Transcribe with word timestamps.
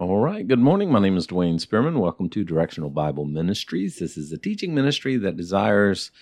All 0.00 0.18
right. 0.18 0.46
Good 0.46 0.60
morning. 0.60 0.92
My 0.92 1.00
name 1.00 1.16
is 1.16 1.26
Dwayne 1.26 1.60
Spearman. 1.60 1.98
Welcome 1.98 2.30
to 2.30 2.44
Directional 2.44 2.88
Bible 2.88 3.24
Ministries. 3.24 3.98
This 3.98 4.16
is 4.16 4.30
a 4.30 4.38
teaching 4.38 4.72
ministry 4.72 5.16
that 5.16 5.36
desires 5.36 6.12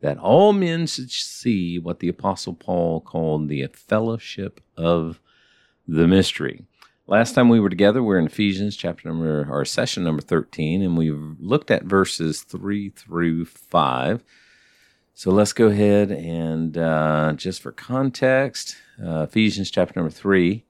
that 0.00 0.18
all 0.18 0.52
men 0.52 0.86
should 0.86 1.10
see 1.10 1.76
what 1.76 1.98
the 1.98 2.08
Apostle 2.08 2.54
Paul 2.54 3.00
called 3.00 3.48
the 3.48 3.66
fellowship 3.72 4.60
of 4.76 5.18
the 5.88 6.06
mystery. 6.06 6.62
Last 7.08 7.34
time 7.34 7.48
we 7.48 7.58
were 7.58 7.68
together, 7.68 8.04
we 8.04 8.14
are 8.14 8.20
in 8.20 8.26
Ephesians 8.26 8.76
chapter 8.76 9.08
number 9.08 9.48
or 9.50 9.64
session 9.64 10.04
number 10.04 10.22
13, 10.22 10.80
and 10.80 10.96
we 10.96 11.10
looked 11.10 11.72
at 11.72 11.82
verses 11.82 12.42
3 12.42 12.90
through 12.90 13.46
5. 13.46 14.22
So 15.12 15.32
let's 15.32 15.52
go 15.52 15.66
ahead 15.66 16.12
and 16.12 16.78
uh, 16.78 17.32
just 17.34 17.62
for 17.62 17.72
context, 17.72 18.76
uh, 19.04 19.26
Ephesians 19.28 19.72
chapter 19.72 19.98
number 19.98 20.14
3 20.14 20.64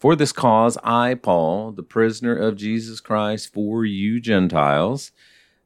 for 0.00 0.16
this 0.16 0.32
cause, 0.32 0.78
I, 0.82 1.14
Paul, 1.14 1.72
the 1.72 1.82
prisoner 1.82 2.34
of 2.34 2.56
Jesus 2.56 3.00
Christ 3.00 3.52
for 3.52 3.84
you 3.84 4.18
Gentiles, 4.18 5.12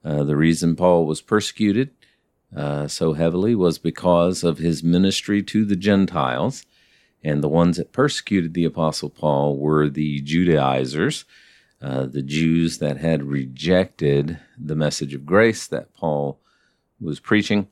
uh, 0.05 0.25
the 0.25 0.37
reason 0.37 0.75
Paul 0.75 1.07
was 1.07 1.23
persecuted 1.23 1.91
uh, 2.55 2.89
so 2.89 3.13
heavily 3.13 3.55
was 3.55 3.79
because 3.79 4.43
of 4.45 4.59
his 4.59 4.83
ministry 4.83 5.43
to 5.45 5.65
the 5.65 5.77
Gentiles. 5.77 6.67
And 7.23 7.43
the 7.43 7.49
ones 7.49 7.77
that 7.79 7.93
persecuted 7.93 8.55
the 8.55 8.65
Apostle 8.65 9.09
Paul 9.09 9.57
were 9.57 9.89
the 9.89 10.21
Judaizers, 10.21 11.25
uh, 11.81 12.07
the 12.07 12.23
Jews 12.23 12.79
that 12.79 12.99
had 12.99 13.23
rejected 13.23 14.39
the 14.59 14.77
message 14.77 15.15
of 15.15 15.25
grace 15.25 15.67
that 15.69 15.95
Paul 15.95 16.41
was 17.01 17.21
preaching. 17.21 17.69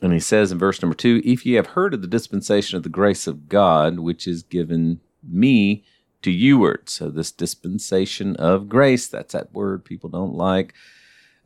And 0.00 0.12
he 0.12 0.20
says 0.20 0.52
in 0.52 0.58
verse 0.58 0.80
number 0.80 0.96
two, 0.96 1.20
If 1.24 1.44
ye 1.44 1.54
have 1.54 1.68
heard 1.68 1.94
of 1.94 2.00
the 2.00 2.08
dispensation 2.08 2.76
of 2.76 2.84
the 2.84 2.88
grace 2.88 3.26
of 3.26 3.48
God, 3.48 3.98
which 3.98 4.26
is 4.28 4.42
given 4.42 5.00
me 5.22 5.84
to 6.26 6.32
youward. 6.32 6.88
So 6.88 7.08
this 7.08 7.30
dispensation 7.30 8.34
of 8.36 8.68
grace, 8.68 9.06
that's 9.06 9.32
that 9.32 9.54
word 9.54 9.84
people 9.84 10.10
don't 10.10 10.34
like. 10.34 10.74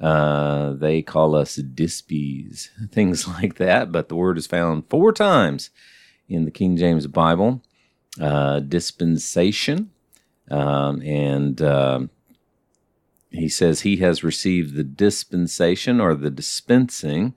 Uh, 0.00 0.72
they 0.72 1.02
call 1.02 1.34
us 1.36 1.58
dispies, 1.58 2.70
things 2.90 3.28
like 3.28 3.56
that. 3.56 3.92
But 3.92 4.08
the 4.08 4.16
word 4.16 4.38
is 4.38 4.46
found 4.46 4.88
four 4.88 5.12
times 5.12 5.68
in 6.28 6.46
the 6.46 6.50
King 6.50 6.78
James 6.78 7.06
Bible. 7.06 7.62
Uh, 8.20 8.58
dispensation, 8.58 9.90
um, 10.50 11.00
and 11.02 11.62
uh, 11.62 12.00
he 13.30 13.48
says 13.48 13.82
he 13.82 13.98
has 13.98 14.24
received 14.24 14.74
the 14.74 14.82
dispensation 14.82 16.00
or 16.00 16.16
the 16.16 16.30
dispensing 16.30 17.36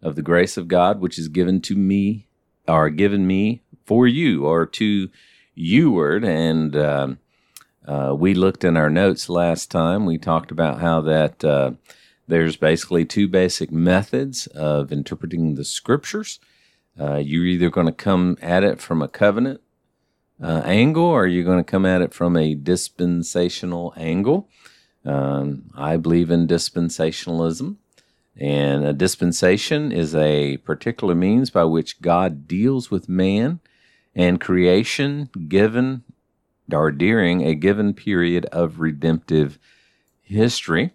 of 0.00 0.14
the 0.14 0.22
grace 0.22 0.56
of 0.56 0.68
God, 0.68 1.00
which 1.00 1.18
is 1.18 1.26
given 1.26 1.60
to 1.62 1.74
me, 1.74 2.28
or 2.68 2.88
given 2.88 3.26
me 3.26 3.62
for 3.84 4.06
you, 4.06 4.46
or 4.46 4.64
to 4.64 5.10
Eward, 5.54 6.24
and 6.24 6.74
uh, 6.76 7.08
uh, 7.86 8.14
we 8.16 8.34
looked 8.34 8.64
in 8.64 8.76
our 8.76 8.90
notes 8.90 9.28
last 9.28 9.70
time. 9.70 10.06
We 10.06 10.18
talked 10.18 10.50
about 10.50 10.80
how 10.80 11.00
that 11.02 11.44
uh, 11.44 11.72
there's 12.28 12.56
basically 12.56 13.04
two 13.04 13.28
basic 13.28 13.70
methods 13.70 14.46
of 14.48 14.92
interpreting 14.92 15.54
the 15.54 15.64
scriptures. 15.64 16.38
Uh, 16.98 17.16
you're 17.16 17.46
either 17.46 17.70
going 17.70 17.86
to 17.86 17.92
come 17.92 18.36
at 18.40 18.64
it 18.64 18.80
from 18.80 19.02
a 19.02 19.08
covenant 19.08 19.60
uh, 20.42 20.62
angle, 20.64 21.04
or 21.04 21.26
you're 21.26 21.44
going 21.44 21.62
to 21.62 21.70
come 21.70 21.86
at 21.86 22.02
it 22.02 22.14
from 22.14 22.36
a 22.36 22.54
dispensational 22.54 23.92
angle. 23.96 24.48
Um, 25.04 25.70
I 25.74 25.96
believe 25.96 26.30
in 26.30 26.46
dispensationalism. 26.46 27.76
And 28.36 28.84
a 28.84 28.92
dispensation 28.94 29.92
is 29.92 30.14
a 30.14 30.56
particular 30.58 31.14
means 31.14 31.50
by 31.50 31.64
which 31.64 32.00
God 32.00 32.48
deals 32.48 32.90
with 32.90 33.08
man 33.08 33.60
and 34.14 34.40
creation 34.40 35.30
given 35.48 36.04
or 36.72 36.90
during 36.90 37.42
a 37.42 37.54
given 37.54 37.94
period 37.94 38.46
of 38.46 38.80
redemptive 38.80 39.58
history. 40.20 40.92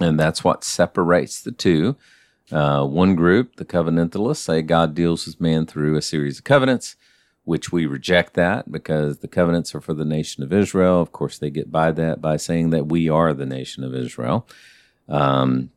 And 0.00 0.18
that's 0.18 0.44
what 0.44 0.64
separates 0.64 1.40
the 1.40 1.52
two. 1.52 1.96
Uh, 2.50 2.84
one 2.84 3.14
group, 3.14 3.56
the 3.56 3.64
covenantalists, 3.64 4.36
say 4.38 4.62
God 4.62 4.94
deals 4.94 5.26
with 5.26 5.40
man 5.40 5.66
through 5.66 5.96
a 5.96 6.02
series 6.02 6.38
of 6.38 6.44
covenants, 6.44 6.96
which 7.44 7.72
we 7.72 7.84
reject 7.86 8.34
that 8.34 8.70
because 8.70 9.18
the 9.18 9.28
covenants 9.28 9.74
are 9.74 9.80
for 9.80 9.94
the 9.94 10.04
nation 10.04 10.42
of 10.42 10.52
Israel. 10.52 11.00
Of 11.00 11.12
course, 11.12 11.38
they 11.38 11.50
get 11.50 11.70
by 11.70 11.92
that 11.92 12.22
by 12.22 12.36
saying 12.36 12.70
that 12.70 12.86
we 12.86 13.08
are 13.08 13.34
the 13.34 13.46
nation 13.46 13.84
of 13.84 13.94
Israel. 13.94 14.46
Um, 15.08 15.70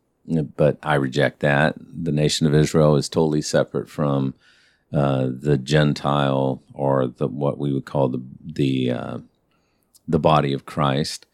but 0.55 0.77
I 0.83 0.95
reject 0.95 1.39
that. 1.39 1.75
The 1.77 2.11
nation 2.11 2.45
of 2.47 2.53
Israel 2.53 2.95
is 2.95 3.09
totally 3.09 3.41
separate 3.41 3.89
from 3.89 4.33
uh, 4.93 5.29
the 5.31 5.57
Gentile 5.57 6.61
or 6.73 7.07
the 7.07 7.27
what 7.27 7.57
we 7.57 7.73
would 7.73 7.85
call 7.85 8.09
the 8.09 8.23
the 8.43 8.91
uh, 8.91 9.17
the 10.07 10.19
body 10.19 10.53
of 10.53 10.65
Christ, 10.65 11.25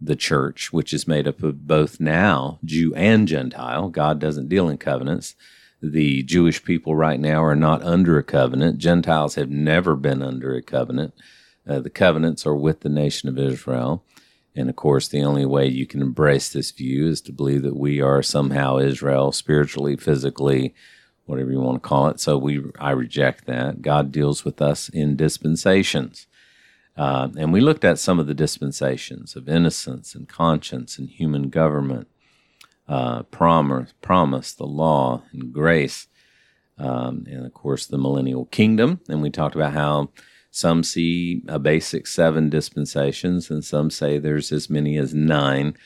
the 0.00 0.16
church, 0.16 0.72
which 0.72 0.92
is 0.92 1.08
made 1.08 1.26
up 1.26 1.42
of 1.42 1.66
both 1.66 2.00
now 2.00 2.58
Jew 2.64 2.94
and 2.94 3.26
Gentile. 3.26 3.88
God 3.88 4.18
doesn't 4.18 4.48
deal 4.48 4.68
in 4.68 4.78
covenants. 4.78 5.34
The 5.82 6.22
Jewish 6.22 6.62
people 6.62 6.94
right 6.94 7.18
now 7.18 7.42
are 7.42 7.56
not 7.56 7.82
under 7.82 8.18
a 8.18 8.22
covenant. 8.22 8.78
Gentiles 8.78 9.34
have 9.36 9.50
never 9.50 9.96
been 9.96 10.22
under 10.22 10.54
a 10.54 10.62
covenant. 10.62 11.14
Uh, 11.66 11.80
the 11.80 11.90
covenants 11.90 12.46
are 12.46 12.54
with 12.54 12.80
the 12.80 12.88
nation 12.88 13.28
of 13.28 13.38
Israel. 13.38 14.04
And 14.54 14.68
of 14.68 14.76
course, 14.76 15.08
the 15.08 15.22
only 15.22 15.46
way 15.46 15.66
you 15.66 15.86
can 15.86 16.02
embrace 16.02 16.48
this 16.50 16.70
view 16.70 17.08
is 17.08 17.20
to 17.22 17.32
believe 17.32 17.62
that 17.62 17.76
we 17.76 18.00
are 18.00 18.22
somehow 18.22 18.78
Israel 18.78 19.32
spiritually, 19.32 19.96
physically, 19.96 20.74
whatever 21.30 21.52
you 21.52 21.60
want 21.60 21.80
to 21.80 21.88
call 21.88 22.08
it. 22.08 22.18
So 22.18 22.36
we, 22.36 22.60
I 22.78 22.90
reject 22.90 23.46
that. 23.46 23.82
God 23.82 24.10
deals 24.10 24.44
with 24.44 24.60
us 24.60 24.88
in 24.88 25.16
dispensations. 25.16 26.26
Uh, 26.96 27.28
and 27.38 27.52
we 27.52 27.60
looked 27.60 27.84
at 27.84 28.00
some 28.00 28.18
of 28.18 28.26
the 28.26 28.34
dispensations 28.34 29.36
of 29.36 29.48
innocence 29.48 30.14
and 30.14 30.28
conscience 30.28 30.98
and 30.98 31.08
human 31.08 31.48
government, 31.48 32.08
uh, 32.88 33.22
promise, 33.22 33.94
promise, 34.02 34.52
the 34.52 34.66
law 34.66 35.22
and 35.32 35.52
grace, 35.52 36.08
um, 36.76 37.24
and 37.30 37.46
of 37.46 37.54
course 37.54 37.86
the 37.86 37.96
millennial 37.96 38.46
kingdom. 38.46 39.00
And 39.08 39.22
we 39.22 39.30
talked 39.30 39.54
about 39.54 39.72
how 39.72 40.10
some 40.50 40.82
see 40.82 41.42
a 41.46 41.60
basic 41.60 42.08
seven 42.08 42.50
dispensations, 42.50 43.50
and 43.50 43.64
some 43.64 43.88
say 43.88 44.18
there's 44.18 44.50
as 44.50 44.68
many 44.68 44.98
as 44.98 45.14
nine 45.14 45.76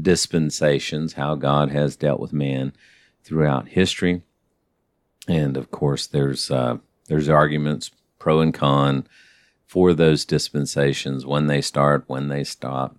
dispensations. 0.00 1.12
How 1.12 1.34
God 1.34 1.70
has 1.70 1.94
dealt 1.94 2.20
with 2.20 2.32
man 2.32 2.72
throughout 3.22 3.68
history 3.68 4.22
and 5.28 5.56
of 5.56 5.70
course 5.70 6.06
there's 6.06 6.50
uh, 6.50 6.78
there's 7.08 7.28
arguments 7.28 7.90
pro 8.18 8.40
and 8.40 8.54
con 8.54 9.06
for 9.66 9.92
those 9.92 10.24
dispensations 10.24 11.26
when 11.26 11.46
they 11.46 11.60
start 11.60 12.04
when 12.06 12.28
they 12.28 12.44
stop 12.44 12.96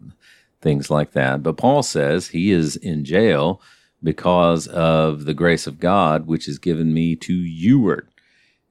things 0.61 0.89
like 0.89 1.11
that. 1.11 1.43
But 1.43 1.57
paul 1.57 1.83
says 1.83 2.29
he 2.29 2.51
is 2.51 2.75
in 2.75 3.05
jail 3.05 3.61
because 4.03 4.67
of 4.67 5.25
the 5.25 5.33
grace 5.33 5.67
of 5.67 5.79
god 5.79 6.27
which 6.27 6.47
is 6.47 6.59
given 6.59 6.93
me 6.93 7.15
to 7.15 7.33
youward 7.33 8.07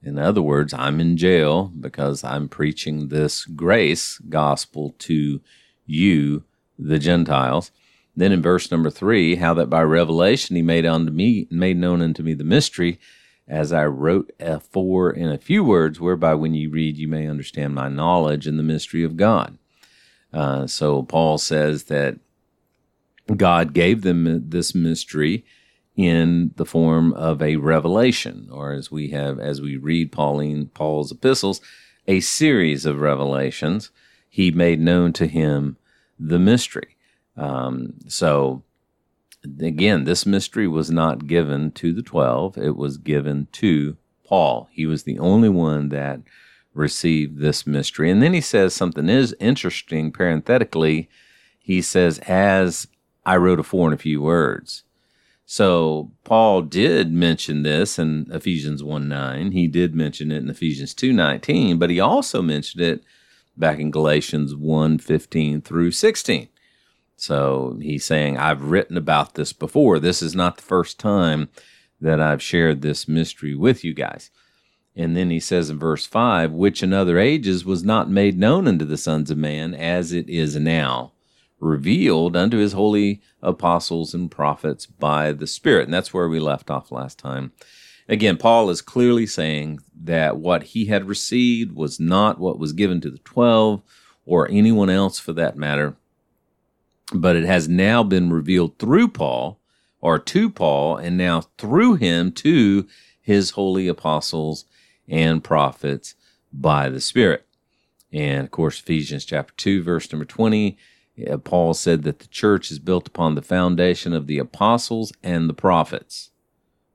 in 0.01 0.17
other 0.19 0.41
words 0.41 0.73
i'm 0.73 1.01
in 1.01 1.17
jail 1.17 1.73
because 1.77 2.23
i'm 2.23 2.47
preaching 2.47 3.09
this 3.09 3.43
grace 3.43 4.17
gospel 4.29 4.95
to 4.99 5.41
you 5.85 6.43
the 6.77 6.99
gentiles. 6.99 7.71
Then 8.15 8.31
in 8.31 8.41
verse 8.41 8.71
number 8.71 8.89
three 8.89 9.35
how 9.35 9.53
that 9.55 9.69
by 9.69 9.81
revelation 9.83 10.55
he 10.55 10.61
made 10.61 10.85
unto 10.85 11.11
me 11.11 11.47
made 11.49 11.77
known 11.77 12.01
unto 12.01 12.23
me 12.23 12.33
the 12.33 12.43
mystery 12.43 12.99
as 13.47 13.71
I 13.71 13.85
wrote 13.85 14.31
for 14.71 15.11
in 15.11 15.29
a 15.29 15.37
few 15.37 15.63
words, 15.63 15.99
whereby 15.99 16.33
when 16.33 16.53
you 16.53 16.69
read, 16.69 16.97
you 16.97 17.07
may 17.07 17.27
understand 17.27 17.75
my 17.75 17.89
knowledge 17.89 18.47
in 18.47 18.57
the 18.57 18.63
mystery 18.63 19.03
of 19.03 19.17
God. 19.17 19.57
Uh, 20.33 20.67
so 20.67 21.03
Paul 21.03 21.37
says 21.37 21.85
that 21.85 22.17
God 23.35 23.73
gave 23.73 24.01
them 24.01 24.49
this 24.49 24.75
mystery 24.75 25.45
in 25.95 26.51
the 26.57 26.65
form 26.65 27.13
of 27.13 27.41
a 27.41 27.55
revelation, 27.55 28.49
or 28.51 28.73
as 28.73 28.91
we 28.91 29.09
have, 29.09 29.39
as 29.39 29.61
we 29.61 29.77
read 29.77 30.11
Pauline 30.11 30.67
Paul's 30.67 31.11
epistles, 31.11 31.61
a 32.07 32.19
series 32.19 32.85
of 32.85 32.99
revelations. 32.99 33.91
He 34.29 34.51
made 34.51 34.81
known 34.81 35.13
to 35.13 35.27
him 35.27 35.77
the 36.19 36.39
mystery. 36.39 36.97
Um, 37.37 37.93
so 38.07 38.63
again, 39.59 40.03
this 40.03 40.25
mystery 40.25 40.67
was 40.67 40.91
not 40.91 41.27
given 41.27 41.71
to 41.73 41.93
the 41.93 42.01
12, 42.01 42.57
it 42.57 42.75
was 42.75 42.97
given 42.97 43.47
to 43.53 43.97
Paul. 44.25 44.69
He 44.71 44.85
was 44.85 45.03
the 45.03 45.19
only 45.19 45.49
one 45.49 45.89
that 45.89 46.21
received 46.73 47.39
this 47.39 47.65
mystery. 47.65 48.11
And 48.11 48.21
then 48.21 48.33
he 48.33 48.41
says 48.41 48.73
something 48.73 49.09
is 49.09 49.35
interesting 49.39 50.11
parenthetically. 50.11 51.09
He 51.59 51.81
says, 51.81 52.19
as 52.19 52.87
I 53.25 53.37
wrote 53.37 53.59
afore 53.59 53.87
in 53.87 53.93
a 53.93 53.97
few 53.97 54.21
words. 54.21 54.83
So 55.45 56.11
Paul 56.23 56.63
did 56.63 57.11
mention 57.11 57.63
this 57.63 57.99
in 57.99 58.27
Ephesians 58.31 58.83
1 58.83 59.07
9. 59.07 59.51
He 59.51 59.67
did 59.67 59.95
mention 59.95 60.31
it 60.31 60.37
in 60.37 60.49
Ephesians 60.49 60.93
2 60.93 61.13
19, 61.13 61.77
but 61.77 61.89
he 61.89 61.99
also 61.99 62.41
mentioned 62.41 62.81
it 62.81 63.03
back 63.55 63.79
in 63.79 63.91
Galatians 63.91 64.55
1 64.55 64.97
15 64.97 65.61
through 65.61 65.91
16. 65.91 66.47
So 67.15 67.77
he's 67.81 68.05
saying, 68.05 68.37
I've 68.37 68.63
written 68.63 68.97
about 68.97 69.35
this 69.35 69.53
before. 69.53 69.99
This 69.99 70.21
is 70.21 70.35
not 70.35 70.57
the 70.57 70.63
first 70.63 70.99
time 70.99 71.49
that 72.01 72.19
I've 72.19 72.41
shared 72.41 72.81
this 72.81 73.07
mystery 73.07 73.55
with 73.55 73.83
you 73.83 73.93
guys. 73.93 74.29
And 74.95 75.15
then 75.15 75.29
he 75.29 75.39
says 75.39 75.69
in 75.69 75.79
verse 75.79 76.05
5, 76.05 76.51
which 76.51 76.81
in 76.81 76.93
other 76.93 77.17
ages 77.17 77.65
was 77.65 77.83
not 77.83 78.09
made 78.09 78.37
known 78.37 78.67
unto 78.67 78.85
the 78.85 78.97
sons 78.97 79.29
of 79.29 79.37
man 79.37 79.73
as 79.73 80.13
it 80.13 80.29
is 80.29 80.55
now, 80.55 81.13
revealed 81.59 82.35
unto 82.35 82.57
his 82.57 82.73
holy 82.73 83.21
apostles 83.41 84.13
and 84.13 84.31
prophets 84.31 84.85
by 84.85 85.31
the 85.31 85.47
Spirit. 85.47 85.85
And 85.85 85.93
that's 85.93 86.13
where 86.13 86.29
we 86.29 86.39
left 86.39 86.69
off 86.69 86.91
last 86.91 87.19
time. 87.19 87.51
Again, 88.07 88.37
Paul 88.37 88.69
is 88.69 88.81
clearly 88.81 89.25
saying 89.25 89.79
that 90.03 90.37
what 90.37 90.63
he 90.63 90.85
had 90.85 91.07
received 91.07 91.75
was 91.75 91.99
not 91.99 92.39
what 92.39 92.59
was 92.59 92.71
given 92.71 93.01
to 93.01 93.09
the 93.09 93.17
12 93.19 93.81
or 94.25 94.49
anyone 94.49 94.89
else 94.89 95.19
for 95.19 95.33
that 95.33 95.57
matter, 95.57 95.95
but 97.13 97.35
it 97.35 97.45
has 97.45 97.67
now 97.67 98.03
been 98.03 98.31
revealed 98.31 98.77
through 98.79 99.09
Paul 99.09 99.59
or 100.01 100.19
to 100.19 100.49
Paul 100.49 100.97
and 100.97 101.17
now 101.17 101.41
through 101.57 101.95
him 101.95 102.31
to 102.33 102.87
his 103.21 103.51
holy 103.51 103.87
apostles 103.87 104.65
and 105.07 105.43
prophets 105.43 106.15
by 106.51 106.89
the 106.89 107.01
Spirit. 107.01 107.45
And 108.11 108.45
of 108.45 108.51
course, 108.51 108.79
Ephesians 108.79 109.25
chapter 109.25 109.53
2, 109.57 109.83
verse 109.83 110.11
number 110.11 110.25
20, 110.25 110.77
uh, 111.29 111.37
Paul 111.37 111.73
said 111.73 112.03
that 112.03 112.19
the 112.19 112.27
church 112.27 112.71
is 112.71 112.79
built 112.79 113.07
upon 113.07 113.35
the 113.35 113.41
foundation 113.41 114.13
of 114.13 114.27
the 114.27 114.37
apostles 114.37 115.11
and 115.23 115.49
the 115.49 115.53
prophets. 115.53 116.31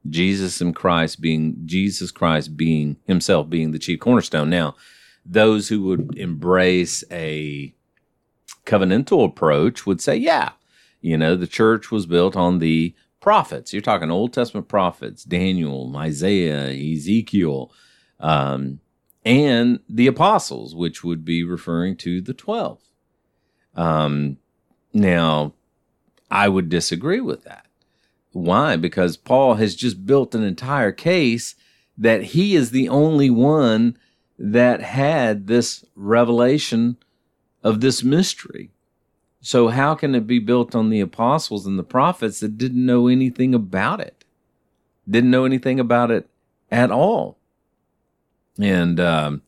Jesus 0.08 0.60
and 0.60 0.74
Christ 0.74 1.20
being 1.20 1.56
Jesus 1.66 2.10
Christ 2.10 2.56
being 2.56 2.96
himself 3.04 3.50
being 3.50 3.72
the 3.72 3.78
chief 3.78 4.00
cornerstone. 4.00 4.48
Now, 4.48 4.76
those 5.26 5.68
who 5.68 5.82
would 5.82 6.16
embrace 6.16 7.04
a 7.10 7.74
covenantal 8.70 9.24
approach 9.24 9.84
would 9.84 10.00
say, 10.00 10.16
yeah, 10.16 10.50
you 11.00 11.16
know, 11.16 11.34
the 11.34 11.46
church 11.46 11.90
was 11.90 12.06
built 12.06 12.36
on 12.36 12.58
the 12.58 12.94
prophets. 13.20 13.72
You're 13.72 13.82
talking 13.82 14.10
Old 14.10 14.32
Testament 14.32 14.68
prophets, 14.68 15.24
Daniel, 15.24 15.92
Isaiah, 15.96 16.68
Ezekiel, 16.70 17.72
um, 18.20 18.80
and 19.24 19.80
the 19.88 20.06
apostles, 20.06 20.74
which 20.74 21.02
would 21.02 21.24
be 21.24 21.42
referring 21.42 21.96
to 21.98 22.20
the 22.20 22.32
12. 22.32 22.80
Um, 23.74 24.38
now, 24.92 25.54
I 26.30 26.48
would 26.48 26.68
disagree 26.68 27.20
with 27.20 27.44
that. 27.44 27.66
Why? 28.32 28.76
Because 28.76 29.16
Paul 29.16 29.54
has 29.54 29.74
just 29.74 30.06
built 30.06 30.34
an 30.34 30.44
entire 30.44 30.92
case 30.92 31.56
that 31.98 32.22
he 32.22 32.54
is 32.54 32.70
the 32.70 32.88
only 32.88 33.30
one 33.30 33.98
that 34.38 34.80
had 34.80 35.46
this 35.48 35.84
revelation 35.94 36.96
of 37.62 37.80
this 37.80 38.02
mystery. 38.02 38.70
So, 39.40 39.68
how 39.68 39.94
can 39.94 40.14
it 40.14 40.26
be 40.26 40.38
built 40.38 40.74
on 40.74 40.90
the 40.90 41.00
apostles 41.00 41.66
and 41.66 41.78
the 41.78 41.84
prophets 41.84 42.40
that 42.40 42.58
didn't 42.58 42.84
know 42.84 43.08
anything 43.08 43.54
about 43.54 44.00
it? 44.00 44.24
Didn't 45.08 45.30
know 45.30 45.44
anything 45.44 45.80
about 45.80 46.10
it 46.10 46.28
at 46.70 46.90
all. 46.90 47.38
And, 48.60 49.00
um, 49.00 49.42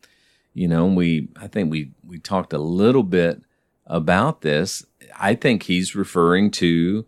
you 0.54 0.66
know, 0.66 0.86
we, 0.86 1.28
I 1.36 1.46
think 1.46 1.70
we, 1.70 1.92
we 2.06 2.18
talked 2.18 2.52
a 2.54 2.58
little 2.58 3.02
bit 3.02 3.42
about 3.86 4.40
this. 4.40 4.84
I 5.18 5.34
think 5.34 5.64
he's 5.64 5.94
referring 5.94 6.50
to 6.52 7.04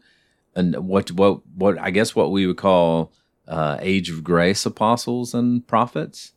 and 0.54 0.76
what 0.86 1.10
what 1.12 1.46
what 1.56 1.78
I 1.78 1.90
guess 1.90 2.14
what 2.14 2.30
we 2.30 2.46
would 2.46 2.56
call 2.56 3.12
uh, 3.48 3.78
age 3.80 4.10
of 4.10 4.24
grace 4.24 4.64
apostles 4.64 5.34
and 5.34 5.66
prophets. 5.66 6.32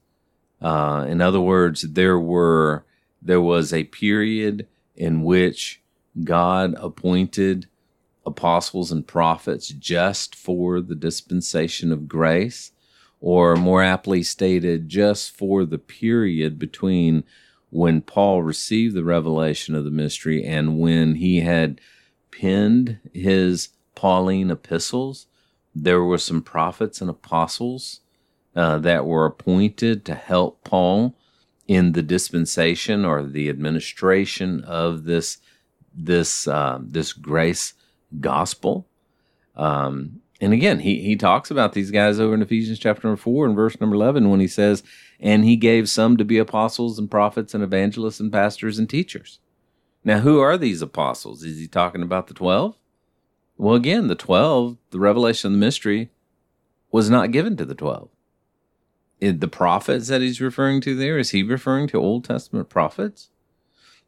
Uh, 0.62 1.06
in 1.08 1.22
other 1.22 1.40
words, 1.40 1.84
there 1.84 2.20
were 2.20 2.84
there 3.28 3.42
was 3.42 3.74
a 3.74 3.84
period 3.84 4.68
in 4.96 5.22
which 5.22 5.82
God 6.24 6.74
appointed 6.78 7.68
apostles 8.26 8.92
and 8.92 9.06
prophets 9.06 9.68
just 9.68 10.34
for 10.34 10.80
the 10.80 10.96
dispensation 10.96 11.92
of 11.92 12.08
grace, 12.08 12.72
or 13.20 13.56
more 13.56 13.84
aptly 13.84 14.24
stated, 14.24 14.88
just 14.88 15.32
for 15.32 15.66
the 15.66 15.78
period 15.78 16.58
between 16.58 17.26
when 17.70 18.02
Paul 18.02 18.44
received 18.44 18.96
the 18.96 19.04
revelation 19.04 19.76
of 19.76 19.84
the 19.84 19.92
mystery 19.92 20.44
and 20.46 20.80
when 20.80 21.16
he 21.16 21.42
had 21.42 21.82
penned 22.32 23.00
his 23.14 23.70
Pauline 23.94 24.52
epistles. 24.52 25.28
There 25.76 26.04
were 26.04 26.18
some 26.18 26.42
prophets 26.42 27.02
and 27.02 27.10
apostles 27.10 28.00
uh, 28.56 28.78
that 28.80 29.06
were 29.06 29.26
appointed 29.26 30.06
to 30.06 30.16
help 30.16 30.64
Paul 30.64 31.14
in 31.68 31.92
the 31.92 32.02
dispensation 32.02 33.06
or 33.06 33.24
the 33.24 33.50
administration 33.50 34.64
of 34.64 35.04
this 35.04 35.38
this 35.94 36.48
uh, 36.48 36.80
this 36.82 37.14
grace 37.14 37.74
gospel. 38.20 38.88
Um, 39.56 40.22
and 40.40 40.54
again, 40.54 40.80
he 40.80 41.02
he 41.02 41.16
talks 41.16 41.50
about 41.50 41.74
these 41.74 41.92
guys 41.92 42.20
over 42.20 42.34
in 42.34 42.42
Ephesians 42.42 42.80
chapter 42.80 43.08
number 43.08 43.20
four 43.20 43.46
and 43.46 43.56
verse 43.56 43.80
number 43.80 43.96
eleven 43.96 44.30
when 44.30 44.40
he 44.40 44.48
says, 44.48 44.84
"And 45.20 45.44
he 45.44 45.56
gave 45.56 45.90
some 45.90 46.18
to 46.18 46.26
be 46.26 46.38
apostles 46.38 47.00
and 47.00 47.10
prophets 47.10 47.54
and 47.54 47.64
evangelists 47.64 48.20
and 48.20 48.32
pastors 48.32 48.78
and 48.78 48.90
teachers." 48.90 49.40
Now, 50.04 50.20
who 50.20 50.40
are 50.40 50.58
these 50.58 50.82
apostles? 50.82 51.44
Is 51.44 51.58
he 51.60 51.68
talking 51.68 52.04
about 52.04 52.28
the 52.28 52.34
twelve? 52.34 52.76
Well, 53.58 53.74
again, 53.74 54.08
the 54.08 54.16
12, 54.16 54.78
the 54.92 55.00
revelation 55.00 55.48
of 55.48 55.54
the 55.54 55.66
mystery, 55.66 56.12
was 56.92 57.10
not 57.10 57.32
given 57.32 57.58
to 57.58 57.66
the 57.66 57.74
12. 57.74 58.10
The 59.20 59.48
prophets 59.48 60.08
that 60.08 60.22
he's 60.22 60.42
referring 60.42 60.82
to 60.82 60.96
there, 60.96 61.18
is 61.18 61.32
he 61.32 61.44
referring 61.44 61.88
to 61.88 61.98
Old 61.98 62.26
Testament 62.26 62.70
prophets? 62.70 63.30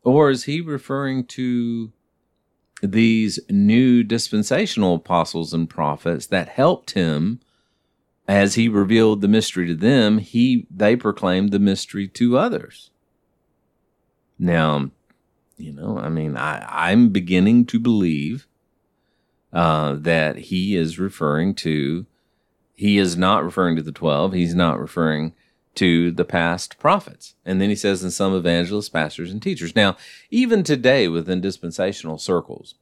Or 0.04 0.30
is 0.30 0.46
he 0.46 0.62
referring 0.62 1.26
to 1.26 1.92
these 2.82 3.40
new 3.50 4.04
dispensational 4.04 4.96
apostles 4.96 5.54
and 5.54 5.70
prophets 5.70 6.28
that 6.28 6.50
helped 6.50 6.92
him 6.92 7.42
as 8.30 8.54
he 8.54 8.70
revealed 8.70 9.22
the 9.22 9.28
mystery 9.28 9.66
to 9.66 9.74
them, 9.74 10.20
he 10.20 10.68
they 10.70 10.96
proclaimed 10.96 11.52
the 11.52 11.58
mystery 11.58 12.08
to 12.08 12.38
others. 12.38 12.92
Now, 14.38 14.92
you 15.58 15.74
know, 15.74 15.98
I 15.98 16.10
mean, 16.10 16.38
I, 16.38 16.64
I'm 16.88 17.10
beginning 17.10 17.66
to 17.66 17.80
believe 17.80 18.48
uh, 19.52 19.94
that 19.94 20.38
he 20.38 20.76
is 20.76 21.00
referring 21.00 21.56
to. 21.56 22.06
He 22.80 22.98
is 22.98 23.18
not 23.18 23.44
referring 23.44 23.76
to 23.76 23.82
the 23.82 23.92
12. 23.92 24.32
He's 24.32 24.56
not 24.56 24.80
referring 24.80 25.34
to 25.76 26.12
the 26.12 26.24
past 26.24 26.80
prophets. 26.80 27.36
And 27.44 27.60
then 27.60 27.68
he 27.68 27.76
says, 27.76 28.06
in 28.06 28.10
some 28.10 28.34
evangelists, 28.34 28.88
pastors, 28.88 29.34
and 29.34 29.42
teachers. 29.42 29.76
Now, 29.76 29.98
even 30.32 30.64
today 30.64 31.10
within 31.10 31.42
dispensational 31.42 32.18
circles, 32.18 32.76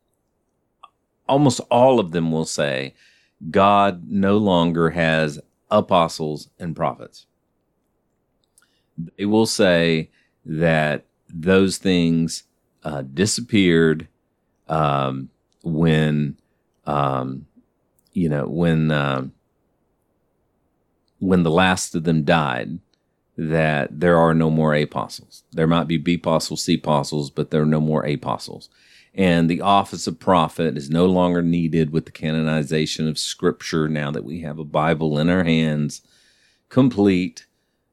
almost 1.27 1.61
all 1.71 1.99
of 1.99 2.11
them 2.11 2.31
will 2.31 2.45
say 2.45 2.93
God 3.49 4.03
no 4.07 4.37
longer 4.37 4.91
has 4.91 5.39
apostles 5.71 6.51
and 6.59 6.75
prophets. 6.75 7.25
They 9.17 9.25
will 9.25 9.47
say 9.47 10.11
that 10.45 11.05
those 11.27 11.79
things 11.79 12.43
uh, 12.83 13.01
disappeared 13.01 14.07
um, 14.67 15.29
when 15.63 16.37
um, 16.85 17.47
you 18.13 18.29
know, 18.29 18.47
when 18.47 18.89
uh, 18.89 19.27
when 21.19 21.43
the 21.43 21.51
last 21.51 21.95
of 21.95 22.03
them 22.03 22.23
died, 22.23 22.79
that 23.37 23.99
there 23.99 24.17
are 24.17 24.33
no 24.33 24.49
more 24.49 24.73
apostles. 24.73 25.43
There 25.51 25.67
might 25.67 25.87
be 25.87 25.97
B 25.97 26.15
apostles, 26.15 26.63
C 26.63 26.75
apostles, 26.75 27.29
but 27.29 27.51
there 27.51 27.61
are 27.61 27.67
no 27.67 27.81
more 27.81 28.05
apostles. 28.05 28.69
And 29.13 29.49
the 29.49 29.61
office 29.61 30.05
of 30.05 30.19
prophet 30.19 30.77
is 30.77 30.89
no 30.89 31.05
longer 31.05 31.41
needed 31.41 31.91
with 31.91 32.05
the 32.05 32.11
canonization 32.11 33.07
of 33.07 33.17
Scripture. 33.17 33.87
Now 33.87 34.11
that 34.11 34.23
we 34.23 34.41
have 34.41 34.59
a 34.59 34.63
Bible 34.63 35.17
in 35.17 35.29
our 35.29 35.43
hands, 35.43 36.01
complete, 36.69 37.45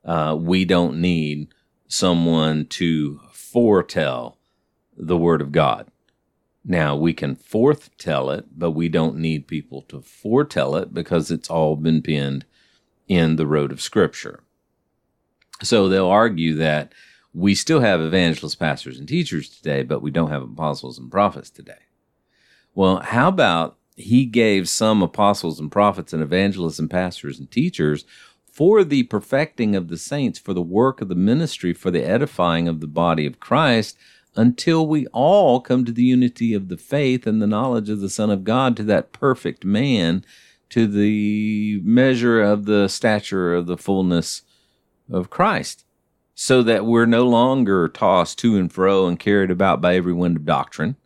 uh, 0.04 0.36
we 0.38 0.64
don't 0.64 1.00
need 1.00 1.48
someone 1.88 2.66
to 2.66 3.20
foretell 3.32 4.38
the 4.96 5.16
Word 5.16 5.40
of 5.40 5.52
God. 5.52 5.88
Now 6.64 6.96
we 6.96 7.12
can 7.12 7.36
tell 7.98 8.30
it, 8.30 8.46
but 8.58 8.70
we 8.72 8.88
don't 8.88 9.16
need 9.16 9.46
people 9.46 9.82
to 9.82 10.00
foretell 10.00 10.76
it 10.76 10.94
because 10.94 11.30
it's 11.30 11.50
all 11.50 11.76
been 11.76 12.02
penned 12.02 12.44
in 13.08 13.36
the 13.36 13.46
road 13.46 13.72
of 13.72 13.80
Scripture. 13.80 14.40
So 15.62 15.88
they'll 15.88 16.08
argue 16.08 16.54
that 16.54 16.92
we 17.32 17.54
still 17.54 17.80
have 17.80 18.00
evangelists, 18.00 18.54
pastors, 18.54 18.98
and 18.98 19.08
teachers 19.08 19.48
today, 19.48 19.82
but 19.82 20.02
we 20.02 20.10
don't 20.10 20.30
have 20.30 20.42
apostles 20.42 20.98
and 20.98 21.10
prophets 21.10 21.50
today. 21.50 21.74
Well, 22.74 23.00
how 23.00 23.28
about 23.28 23.76
he 23.96 24.24
gave 24.24 24.68
some 24.68 25.02
apostles 25.02 25.60
and 25.60 25.70
prophets 25.70 26.12
and 26.12 26.22
evangelists 26.22 26.78
and 26.78 26.90
pastors 26.90 27.38
and 27.38 27.50
teachers 27.50 28.04
for 28.50 28.84
the 28.84 29.04
perfecting 29.04 29.74
of 29.74 29.88
the 29.88 29.98
saints, 29.98 30.38
for 30.38 30.54
the 30.54 30.62
work 30.62 31.00
of 31.00 31.08
the 31.08 31.14
ministry, 31.14 31.72
for 31.72 31.90
the 31.90 32.06
edifying 32.06 32.68
of 32.68 32.80
the 32.80 32.86
body 32.86 33.26
of 33.26 33.40
Christ, 33.40 33.96
until 34.36 34.86
we 34.86 35.06
all 35.08 35.60
come 35.60 35.84
to 35.84 35.92
the 35.92 36.04
unity 36.04 36.54
of 36.54 36.68
the 36.68 36.76
faith 36.76 37.26
and 37.26 37.40
the 37.42 37.46
knowledge 37.46 37.88
of 37.88 38.00
the 38.00 38.10
Son 38.10 38.30
of 38.30 38.44
God, 38.44 38.76
to 38.76 38.84
that 38.84 39.12
perfect 39.12 39.64
man, 39.64 40.24
to 40.74 40.88
the 40.88 41.80
measure 41.84 42.42
of 42.42 42.64
the 42.64 42.88
stature 42.88 43.54
of 43.54 43.66
the 43.66 43.76
fullness 43.76 44.42
of 45.08 45.30
Christ, 45.30 45.84
so 46.34 46.64
that 46.64 46.84
we're 46.84 47.06
no 47.06 47.28
longer 47.28 47.86
tossed 47.86 48.40
to 48.40 48.56
and 48.56 48.72
fro 48.72 49.06
and 49.06 49.16
carried 49.16 49.52
about 49.52 49.80
by 49.80 49.94
every 49.94 50.12
wind 50.12 50.36
of 50.36 50.44
doctrine, 50.44 50.96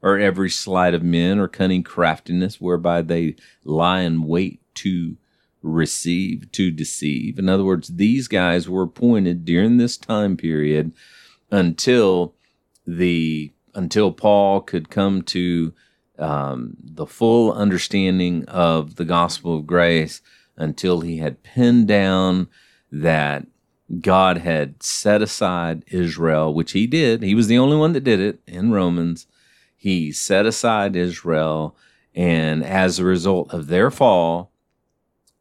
or 0.00 0.16
every 0.16 0.48
sleight 0.48 0.94
of 0.94 1.02
men 1.02 1.40
or 1.40 1.48
cunning 1.48 1.82
craftiness 1.82 2.60
whereby 2.60 3.02
they 3.02 3.34
lie 3.64 4.02
in 4.02 4.22
wait 4.22 4.60
to 4.74 5.16
receive 5.60 6.52
to 6.52 6.70
deceive. 6.70 7.36
In 7.36 7.48
other 7.48 7.64
words, 7.64 7.88
these 7.88 8.28
guys 8.28 8.68
were 8.68 8.84
appointed 8.84 9.44
during 9.44 9.76
this 9.76 9.96
time 9.96 10.36
period 10.36 10.92
until 11.50 12.36
the 12.86 13.52
until 13.74 14.12
Paul 14.12 14.60
could 14.60 14.88
come 14.88 15.22
to 15.22 15.74
um, 16.18 16.76
the 16.82 17.06
full 17.06 17.52
understanding 17.52 18.44
of 18.46 18.96
the 18.96 19.04
gospel 19.04 19.56
of 19.58 19.66
grace, 19.66 20.22
until 20.56 21.00
he 21.00 21.18
had 21.18 21.42
pinned 21.42 21.86
down 21.86 22.48
that 22.90 23.46
God 24.00 24.38
had 24.38 24.82
set 24.82 25.22
aside 25.22 25.84
Israel, 25.88 26.52
which 26.52 26.72
he 26.72 26.86
did. 26.86 27.22
He 27.22 27.34
was 27.34 27.46
the 27.46 27.58
only 27.58 27.76
one 27.76 27.92
that 27.92 28.04
did 28.04 28.20
it 28.20 28.40
in 28.46 28.72
Romans. 28.72 29.26
He 29.76 30.10
set 30.12 30.46
aside 30.46 30.96
Israel, 30.96 31.76
and 32.14 32.64
as 32.64 32.98
a 32.98 33.04
result 33.04 33.52
of 33.52 33.68
their 33.68 33.90
fall, 33.90 34.50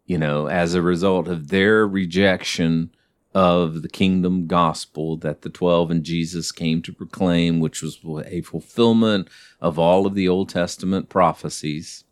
you 0.05 0.17
know, 0.17 0.47
as 0.47 0.75
a 0.75 0.81
result 0.81 1.27
of 1.27 1.47
their 1.47 1.87
rejection 1.87 2.91
of 3.35 3.81
the 3.81 3.89
kingdom 3.89 4.47
gospel 4.47 5.17
that 5.17 5.41
the 5.41 5.49
12 5.49 5.91
and 5.91 6.03
Jesus 6.05 6.53
came 6.53 6.81
to 6.81 6.93
proclaim, 6.93 7.59
which 7.59 7.81
was 7.81 7.99
a 8.25 8.39
fulfillment 8.39 9.27
of 9.59 9.77
all 9.77 10.07
of 10.07 10.15
the 10.15 10.29
Old 10.29 10.47
Testament 10.47 11.09
prophecies, 11.09 12.05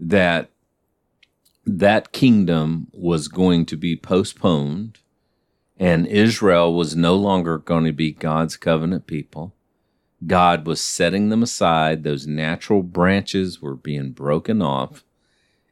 that 0.00 0.50
that 1.64 2.10
kingdom 2.10 2.88
was 2.92 3.28
going 3.28 3.64
to 3.66 3.76
be 3.76 3.96
postponed 3.96 4.98
and 5.78 6.06
Israel 6.08 6.74
was 6.74 6.96
no 6.96 7.14
longer 7.14 7.58
going 7.58 7.84
to 7.84 7.92
be 7.92 8.10
God's 8.10 8.56
covenant 8.56 9.06
people. 9.06 9.54
God 10.26 10.66
was 10.66 10.80
setting 10.80 11.28
them 11.28 11.42
aside. 11.42 12.02
Those 12.02 12.26
natural 12.26 12.82
branches 12.82 13.62
were 13.62 13.76
being 13.76 14.10
broken 14.10 14.60
off 14.60 15.04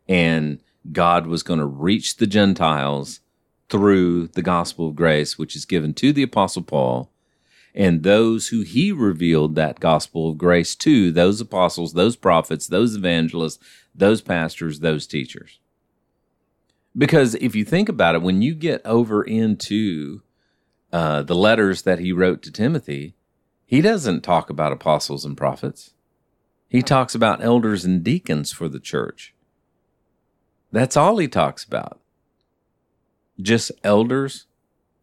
and 0.09 0.61
God 0.93 1.27
was 1.27 1.43
going 1.43 1.59
to 1.59 1.67
reach 1.67 2.17
the 2.17 2.27
Gentiles 2.27 3.21
through 3.69 4.29
the 4.29 4.43
gospel 4.43 4.89
of 4.89 4.97
grace, 4.97 5.39
which 5.39 5.57
is 5.57 5.65
given 5.65 5.95
to 5.95 6.13
the 6.13 6.23
Apostle 6.23 6.63
Paul, 6.63 7.11
and 7.75 8.03
those 8.03 8.49
who 8.49 8.61
he 8.61 8.93
revealed 8.93 9.55
that 9.55 9.81
gospel 9.81 10.31
of 10.31 10.39
grace 10.39 10.75
to, 10.77 11.11
those 11.11 11.41
apostles, 11.41 11.93
those 11.93 12.15
prophets, 12.15 12.69
those 12.69 12.95
evangelists, 12.95 13.59
those 13.95 14.21
pastors, 14.23 14.81
those 14.81 15.07
teachers. 15.07 15.59
Because 16.97 17.35
if 17.37 17.57
you 17.57 17.65
think 17.65 17.89
about 17.89 18.15
it, 18.15 18.23
when 18.23 18.43
you 18.43 18.55
get 18.55 18.81
over 18.85 19.25
into 19.25 20.23
uh, 20.93 21.23
the 21.23 21.35
letters 21.35 21.83
that 21.83 21.99
he 21.99 22.13
wrote 22.13 22.43
to 22.43 22.53
Timothy, 22.53 23.15
he 23.67 23.81
doesn't 23.81 24.21
talk 24.21 24.51
about 24.51 24.73
apostles 24.73 25.25
and 25.25 25.37
prophets. 25.37 25.95
He 26.69 26.83
talks 26.83 27.15
about 27.15 27.43
elders 27.43 27.85
and 27.85 28.05
deacons 28.05 28.53
for 28.53 28.69
the 28.69 28.79
church. 28.79 29.35
That's 30.71 30.97
all 30.97 31.19
he 31.19 31.27
talks 31.27 31.65
about. 31.65 32.01
Just 33.41 33.73
elders 33.83 34.47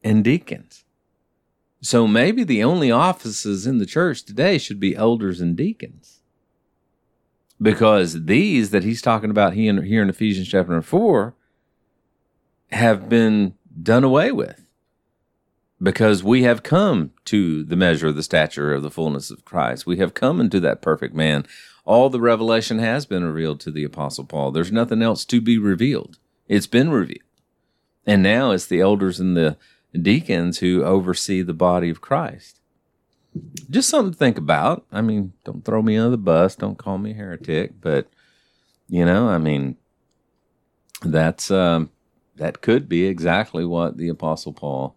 and 0.04 0.24
deacons. 0.24 0.86
So 1.82 2.08
maybe 2.08 2.44
the 2.44 2.64
only 2.64 2.92
offices 2.92 3.66
in 3.66 3.78
the 3.80 3.86
church 3.86 4.24
today 4.24 4.58
should 4.58 4.80
be 4.80 4.96
elders 4.96 5.42
and 5.42 5.56
deacons. 5.56 6.22
Because 7.62 8.26
these 8.26 8.72
that 8.72 8.84
he's 8.84 9.02
talking 9.02 9.30
about 9.30 9.54
here 9.54 10.02
in 10.02 10.10
Ephesians 10.10 10.48
chapter 10.48 10.82
4 10.82 11.36
have 12.72 13.10
been 13.10 13.56
done 13.82 14.04
away 14.04 14.32
with 14.32 14.66
because 15.82 16.24
we 16.24 16.44
have 16.44 16.64
come 16.64 17.12
to 17.26 17.64
the 17.64 17.76
measure 17.76 18.08
of 18.08 18.16
the 18.16 18.24
stature 18.24 18.74
of 18.74 18.84
the 18.84 18.92
fullness 18.92 19.30
of 19.32 19.46
Christ. 19.46 19.86
We 19.86 19.98
have 19.98 20.14
come 20.14 20.40
into 20.40 20.60
that 20.60 20.82
perfect 20.82 21.14
man 21.14 21.46
all 21.86 22.10
the 22.10 22.22
revelation 22.22 22.80
has 22.80 23.06
been 23.06 23.24
revealed 23.24 23.60
to 23.62 23.72
the 23.72 23.84
Apostle 23.84 24.26
Paul. 24.26 24.52
There's 24.52 24.72
nothing 24.72 25.02
else 25.02 25.26
to 25.26 25.42
be 25.42 25.58
revealed. 25.58 26.18
It's 26.48 26.68
been 26.68 26.92
revealed. 26.92 27.22
And 28.06 28.24
now 28.24 28.52
it's 28.52 28.66
the 28.66 28.82
elders 28.82 29.20
and 29.20 29.38
the 29.38 29.58
deacons 30.00 30.60
who 30.60 30.84
oversee 30.84 31.42
the 31.42 31.54
body 31.54 31.90
of 31.90 32.02
Christ. 32.02 32.60
Just 33.70 33.90
something 33.90 34.12
to 34.12 34.18
think 34.18 34.38
about. 34.38 34.86
I 34.92 35.02
mean, 35.02 35.34
don't 35.46 35.64
throw 35.64 35.82
me 35.82 35.98
under 35.98 36.12
the 36.12 36.18
bus. 36.18 36.56
Don't 36.56 36.78
call 36.78 36.98
me 36.98 37.12
a 37.12 37.16
heretic. 37.16 37.80
But, 37.80 38.08
you 38.90 39.06
know, 39.06 39.30
I 39.30 39.38
mean, 39.38 39.78
that's, 41.04 41.52
um, 41.52 41.92
that 42.36 42.62
could 42.62 42.90
be 42.90 43.06
exactly 43.06 43.66
what 43.66 43.98
the 43.98 44.10
Apostle 44.10 44.54
Paul 44.54 44.96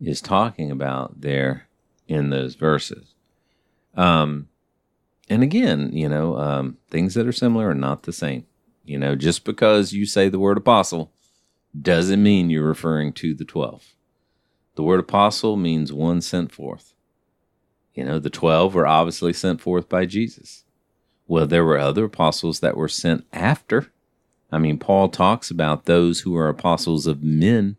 is 0.00 0.20
talking 0.20 0.70
about 0.70 1.20
there 1.20 1.66
in 2.06 2.30
those 2.30 2.54
verses. 2.54 3.14
Um, 3.96 4.48
and 5.28 5.42
again, 5.42 5.90
you 5.92 6.08
know, 6.08 6.36
um, 6.36 6.78
things 6.90 7.14
that 7.14 7.26
are 7.26 7.32
similar 7.32 7.70
are 7.70 7.74
not 7.74 8.02
the 8.02 8.12
same. 8.12 8.46
You 8.84 8.98
know, 8.98 9.14
just 9.14 9.44
because 9.44 9.94
you 9.94 10.04
say 10.04 10.28
the 10.28 10.38
word 10.38 10.58
apostle 10.58 11.10
doesn't 11.80 12.22
mean 12.22 12.50
you're 12.50 12.66
referring 12.66 13.12
to 13.14 13.34
the 13.34 13.44
12. 13.44 13.94
The 14.76 14.82
word 14.82 15.00
apostle 15.00 15.56
means 15.56 15.92
one 15.92 16.20
sent 16.20 16.52
forth. 16.52 16.94
You 17.94 18.04
know, 18.04 18.18
the 18.18 18.30
12 18.30 18.74
were 18.74 18.86
obviously 18.86 19.32
sent 19.32 19.60
forth 19.60 19.88
by 19.88 20.06
Jesus. 20.06 20.64
Well, 21.26 21.46
there 21.46 21.64
were 21.64 21.78
other 21.78 22.04
apostles 22.04 22.60
that 22.60 22.76
were 22.76 22.88
sent 22.88 23.24
after. 23.32 23.92
I 24.50 24.58
mean, 24.58 24.78
Paul 24.78 25.08
talks 25.08 25.50
about 25.50 25.86
those 25.86 26.20
who 26.20 26.36
are 26.36 26.48
apostles 26.48 27.06
of 27.06 27.22
men 27.22 27.76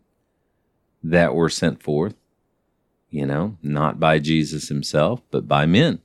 that 1.02 1.34
were 1.34 1.48
sent 1.48 1.82
forth, 1.82 2.16
you 3.10 3.24
know, 3.24 3.56
not 3.62 4.00
by 4.00 4.18
Jesus 4.18 4.68
himself, 4.68 5.22
but 5.30 5.46
by 5.46 5.66
men. 5.66 6.00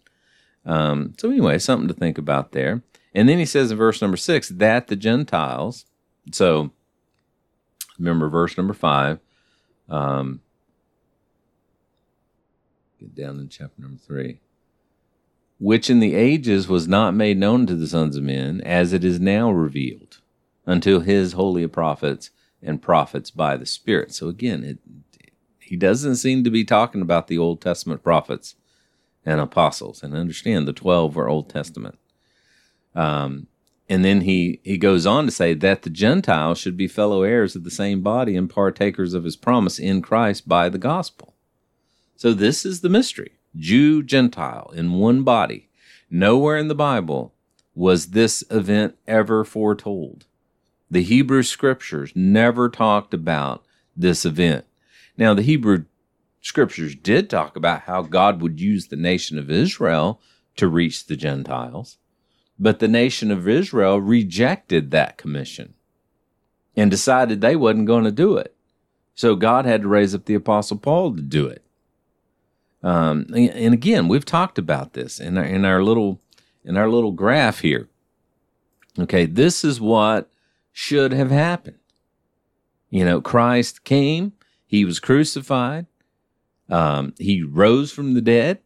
Um, 0.65 1.13
so, 1.17 1.29
anyway, 1.29 1.57
something 1.57 1.87
to 1.87 1.93
think 1.93 2.17
about 2.17 2.51
there. 2.51 2.83
And 3.13 3.27
then 3.27 3.39
he 3.39 3.45
says 3.45 3.71
in 3.71 3.77
verse 3.77 4.01
number 4.01 4.17
six 4.17 4.49
that 4.49 4.87
the 4.87 4.95
Gentiles, 4.95 5.85
so 6.31 6.71
remember 8.01 8.29
verse 8.29 8.57
number 8.57 8.73
five, 8.73 9.19
um, 9.89 10.41
get 12.99 13.15
down 13.15 13.39
in 13.39 13.47
chapter 13.47 13.81
number 13.81 13.99
three, 13.99 14.39
which 15.59 15.89
in 15.89 15.99
the 15.99 16.15
ages 16.15 16.67
was 16.67 16.87
not 16.87 17.13
made 17.13 17.37
known 17.37 17.65
to 17.67 17.75
the 17.75 17.87
sons 17.87 18.15
of 18.15 18.23
men, 18.23 18.61
as 18.61 18.93
it 18.93 19.03
is 19.03 19.19
now 19.19 19.51
revealed 19.51 20.19
until 20.65 21.01
his 21.01 21.33
holy 21.33 21.67
prophets 21.67 22.31
and 22.61 22.81
prophets 22.81 23.31
by 23.31 23.57
the 23.57 23.65
Spirit. 23.65 24.13
So 24.13 24.27
again, 24.27 24.63
it, 24.63 24.79
he 25.59 25.75
doesn't 25.75 26.17
seem 26.17 26.43
to 26.43 26.49
be 26.49 26.63
talking 26.63 27.01
about 27.01 27.27
the 27.27 27.37
Old 27.37 27.61
Testament 27.61 28.03
prophets 28.03 28.55
and 29.25 29.39
apostles. 29.39 30.03
And 30.03 30.15
understand 30.15 30.67
the 30.67 30.73
12 30.73 31.15
were 31.15 31.29
Old 31.29 31.49
Testament. 31.49 31.97
Um, 32.93 33.47
and 33.91 34.05
then 34.05 34.21
he, 34.21 34.61
he 34.63 34.77
goes 34.77 35.05
on 35.05 35.25
to 35.25 35.31
say 35.31 35.53
that 35.53 35.81
the 35.81 35.89
Gentiles 35.89 36.57
should 36.57 36.77
be 36.77 36.87
fellow 36.87 37.23
heirs 37.23 37.57
of 37.57 37.65
the 37.65 37.69
same 37.69 37.99
body 38.01 38.37
and 38.37 38.49
partakers 38.49 39.13
of 39.13 39.25
his 39.25 39.35
promise 39.35 39.77
in 39.77 40.01
Christ 40.01 40.47
by 40.47 40.69
the 40.69 40.77
gospel. 40.77 41.35
So 42.15 42.33
this 42.33 42.65
is 42.65 42.79
the 42.79 42.87
mystery 42.87 43.33
Jew, 43.53 44.01
Gentile 44.01 44.71
in 44.73 44.93
one 44.93 45.23
body. 45.23 45.67
Nowhere 46.09 46.57
in 46.57 46.69
the 46.69 46.73
Bible 46.73 47.33
was 47.75 48.11
this 48.11 48.45
event 48.49 48.95
ever 49.09 49.43
foretold. 49.43 50.25
The 50.89 51.03
Hebrew 51.03 51.43
scriptures 51.43 52.13
never 52.15 52.69
talked 52.69 53.13
about 53.13 53.65
this 53.93 54.23
event. 54.23 54.63
Now, 55.17 55.33
the 55.33 55.41
Hebrew 55.41 55.83
scriptures 56.39 56.95
did 56.95 57.29
talk 57.29 57.57
about 57.57 57.81
how 57.81 58.03
God 58.03 58.41
would 58.41 58.61
use 58.61 58.87
the 58.87 58.95
nation 58.95 59.37
of 59.37 59.51
Israel 59.51 60.21
to 60.55 60.69
reach 60.69 61.07
the 61.07 61.17
Gentiles, 61.17 61.97
but 62.59 62.79
the 62.79 62.87
nation 62.87 63.31
of 63.31 63.47
Israel 63.47 63.99
rejected 63.99 64.91
that 64.91 65.17
commission 65.17 65.73
and 66.75 66.89
decided 66.91 67.41
they 67.41 67.55
wasn't 67.55 67.87
going 67.87 68.03
to 68.03 68.11
do 68.11 68.37
it. 68.37 68.55
So 69.15 69.35
God 69.35 69.65
had 69.65 69.81
to 69.83 69.87
raise 69.87 70.15
up 70.15 70.25
the 70.25 70.35
Apostle 70.35 70.77
Paul 70.77 71.15
to 71.15 71.21
do 71.21 71.47
it. 71.47 71.63
Um, 72.83 73.27
and 73.33 73.73
again, 73.73 74.07
we've 74.07 74.25
talked 74.25 74.57
about 74.57 74.93
this 74.93 75.19
in 75.19 75.37
our, 75.37 75.43
in 75.43 75.65
our 75.65 75.83
little 75.83 76.19
in 76.63 76.77
our 76.77 76.89
little 76.89 77.11
graph 77.11 77.59
here. 77.59 77.89
Okay, 78.99 79.25
this 79.25 79.63
is 79.63 79.79
what 79.79 80.29
should 80.71 81.11
have 81.13 81.31
happened. 81.31 81.77
You 82.89 83.05
know, 83.05 83.21
Christ 83.21 83.83
came, 83.83 84.33
he 84.65 84.85
was 84.85 84.99
crucified, 84.99 85.85
um, 86.69 87.13
he 87.17 87.41
rose 87.41 87.91
from 87.91 88.13
the 88.13 88.21
dead. 88.21 88.59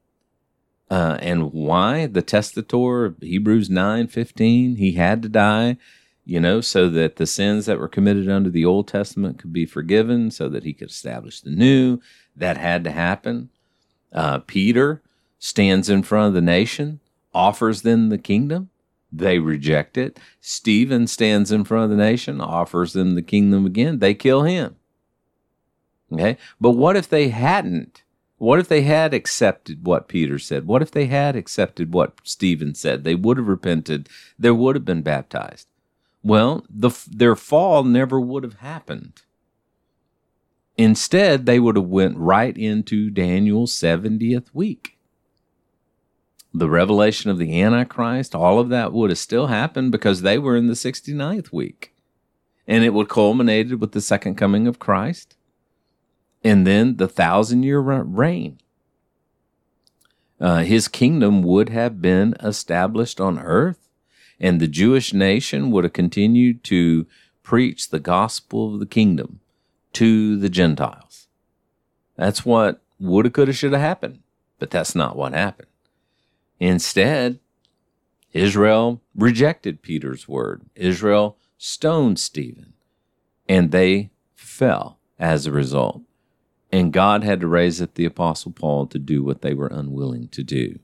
Uh, 0.90 1.18
and 1.20 1.52
why? 1.52 2.06
The 2.06 2.22
testator 2.22 3.16
Hebrews 3.20 3.70
9 3.70 4.08
15, 4.08 4.76
he 4.76 4.94
had 4.94 5.22
to 5.24 5.30
die, 5.30 5.78
you 6.24 6.40
know, 6.40 6.62
so 6.62 6.90
that 6.90 7.16
the 7.16 7.26
sins 7.26 7.66
that 7.66 7.80
were 7.80 7.88
committed 7.88 8.30
under 8.30 8.50
the 8.50 8.66
Old 8.66 8.88
Testament 8.88 9.40
could 9.40 9.52
be 9.52 9.66
forgiven, 9.66 10.30
so 10.30 10.48
that 10.50 10.64
he 10.64 10.74
could 10.74 10.90
establish 10.90 11.42
the 11.42 11.50
new. 11.50 12.00
That 12.36 12.58
had 12.58 12.84
to 12.84 12.92
happen. 12.92 13.50
Uh, 14.14 14.40
Peter 14.40 15.02
stands 15.40 15.90
in 15.90 16.04
front 16.04 16.30
of 16.30 16.34
the 16.34 16.42
nation, 16.42 17.00
offers 17.34 17.82
them 17.82 18.10
the 18.10 18.18
kingdom. 18.18 18.70
They 19.12 19.40
reject 19.40 19.98
it. 19.98 20.20
Stephen 20.42 21.08
stands 21.08 21.52
in 21.52 21.64
front 21.64 21.86
of 21.86 21.90
the 21.90 22.04
nation, 22.04 22.42
offers 22.42 22.94
them 22.94 23.16
the 23.16 23.22
kingdom 23.22 23.66
again. 23.66 24.00
They 24.00 24.14
kill 24.14 24.44
him. 24.44 24.76
Okay. 26.12 26.38
But 26.60 26.72
what 26.72 26.96
if 26.96 27.10
they 27.10 27.30
hadn't? 27.30 28.04
What 28.38 28.60
if 28.60 28.68
they 28.68 28.82
had 28.82 29.14
accepted 29.14 29.86
what 29.86 30.08
Peter 30.08 30.38
said? 30.38 30.68
What 30.68 30.82
if 30.82 30.92
they 30.92 31.06
had 31.06 31.36
accepted 31.36 31.94
what 31.94 32.20
Stephen 32.24 32.76
said? 32.76 33.04
They 33.04 33.16
would 33.16 33.38
have 33.38 33.48
repented. 33.48 34.10
There 34.38 34.54
would 34.54 34.76
have 34.76 34.86
been 34.86 35.02
baptized. 35.02 35.68
Well, 36.22 36.66
the, 36.70 36.92
their 37.10 37.36
fall 37.36 37.84
never 37.84 38.20
would 38.20 38.44
have 38.44 38.56
happened. 38.56 39.22
Instead, 40.78 41.46
they 41.46 41.60
would 41.60 41.78
have 41.78 41.86
went 41.86 42.18
right 42.18 42.58
into 42.58 43.10
Daniel's 43.10 43.72
70th 43.74 44.48
week. 44.54 44.98
The 46.54 46.70
revelation 46.70 47.30
of 47.30 47.38
the 47.38 47.62
Antichrist, 47.62 48.36
all 48.36 48.60
of 48.60 48.70
that 48.70 48.92
would 48.92 49.10
have 49.10 49.20
still 49.20 49.48
happened 49.48 49.92
because 49.92 50.22
they 50.22 50.38
were 50.38 50.58
in 50.58 50.68
the 50.68 50.74
69th 50.74 51.54
week. 51.54 51.94
And 52.68 52.84
it 52.84 52.94
would 52.94 53.08
culminated 53.08 53.80
with 53.80 53.94
the 53.94 54.02
second 54.02 54.36
coming 54.36 54.68
of 54.68 54.80
Christ 54.80 55.36
and 56.46 56.68
then 56.68 56.98
the 56.98 57.08
thousand 57.08 57.64
year 57.64 57.80
reign. 57.80 58.60
Uh, 60.40 60.60
his 60.60 60.88
kingdom 60.88 61.42
would 61.42 61.70
have 61.70 62.02
been 62.02 62.36
established 62.40 63.20
on 63.20 63.40
earth, 63.40 63.90
and 64.40 64.62
the 64.62 64.68
Jewish 64.68 65.12
nation 65.12 65.72
would 65.72 65.84
have 65.86 65.94
continued 65.94 66.64
to 66.66 67.08
preach 67.42 67.90
the 67.90 68.00
gospel 68.00 68.76
of 68.76 68.80
the 68.80 68.86
kingdom 68.86 69.40
to 69.94 70.38
the 70.38 70.50
Gentiles. 70.50 71.28
That's 72.16 72.46
what 72.46 72.82
woulda, 73.00 73.32
coulda, 73.32 73.52
shoulda 73.52 73.80
happened, 73.80 74.20
but 74.60 74.70
that's 74.70 74.94
not 74.94 75.16
what 75.16 75.34
happened. 75.34 75.70
Instead, 76.60 77.40
Israel 78.34 79.02
rejected 79.16 79.82
Peter's 79.82 80.28
word. 80.28 80.62
Israel 80.76 81.38
stoned 81.58 82.20
Stephen, 82.20 82.74
and 83.50 83.72
they 83.72 84.12
fell 84.36 85.00
as 85.18 85.48
a 85.48 85.52
result. 85.52 86.02
And 86.72 86.92
God 86.92 87.24
had 87.24 87.40
to 87.42 87.48
raise 87.48 87.82
up 87.82 87.94
the 87.94 88.06
Apostle 88.06 88.52
Paul 88.52 88.88
to 88.88 89.00
do 89.00 89.24
what 89.24 89.42
they 89.42 89.54
were 89.54 89.68
unwilling 89.68 90.28
to 90.30 90.44
do. 90.44 90.80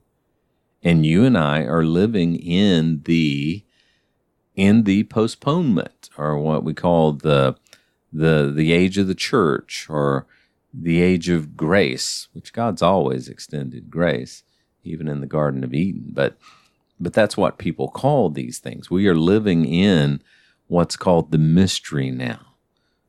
And 0.83 1.05
you 1.05 1.25
and 1.25 1.37
I 1.37 1.63
are 1.63 1.83
living 1.83 2.35
in 2.35 3.01
the 3.03 3.63
in 4.55 4.83
the 4.83 5.03
postponement, 5.05 6.09
or 6.17 6.37
what 6.37 6.63
we 6.63 6.73
call 6.73 7.13
the 7.13 7.55
the 8.11 8.51
the 8.53 8.71
age 8.71 8.97
of 8.97 9.07
the 9.07 9.15
church, 9.15 9.87
or 9.89 10.27
the 10.73 11.01
age 11.01 11.29
of 11.29 11.55
grace, 11.55 12.27
which 12.33 12.53
God's 12.53 12.81
always 12.81 13.27
extended 13.27 13.89
grace, 13.89 14.43
even 14.83 15.07
in 15.07 15.21
the 15.21 15.27
Garden 15.27 15.63
of 15.63 15.73
Eden. 15.73 16.09
But 16.13 16.37
but 16.99 17.13
that's 17.13 17.37
what 17.37 17.57
people 17.57 17.89
call 17.89 18.29
these 18.29 18.59
things. 18.59 18.89
We 18.89 19.07
are 19.07 19.15
living 19.15 19.65
in 19.65 20.21
what's 20.67 20.95
called 20.95 21.31
the 21.31 21.37
mystery 21.37 22.11
now 22.11 22.50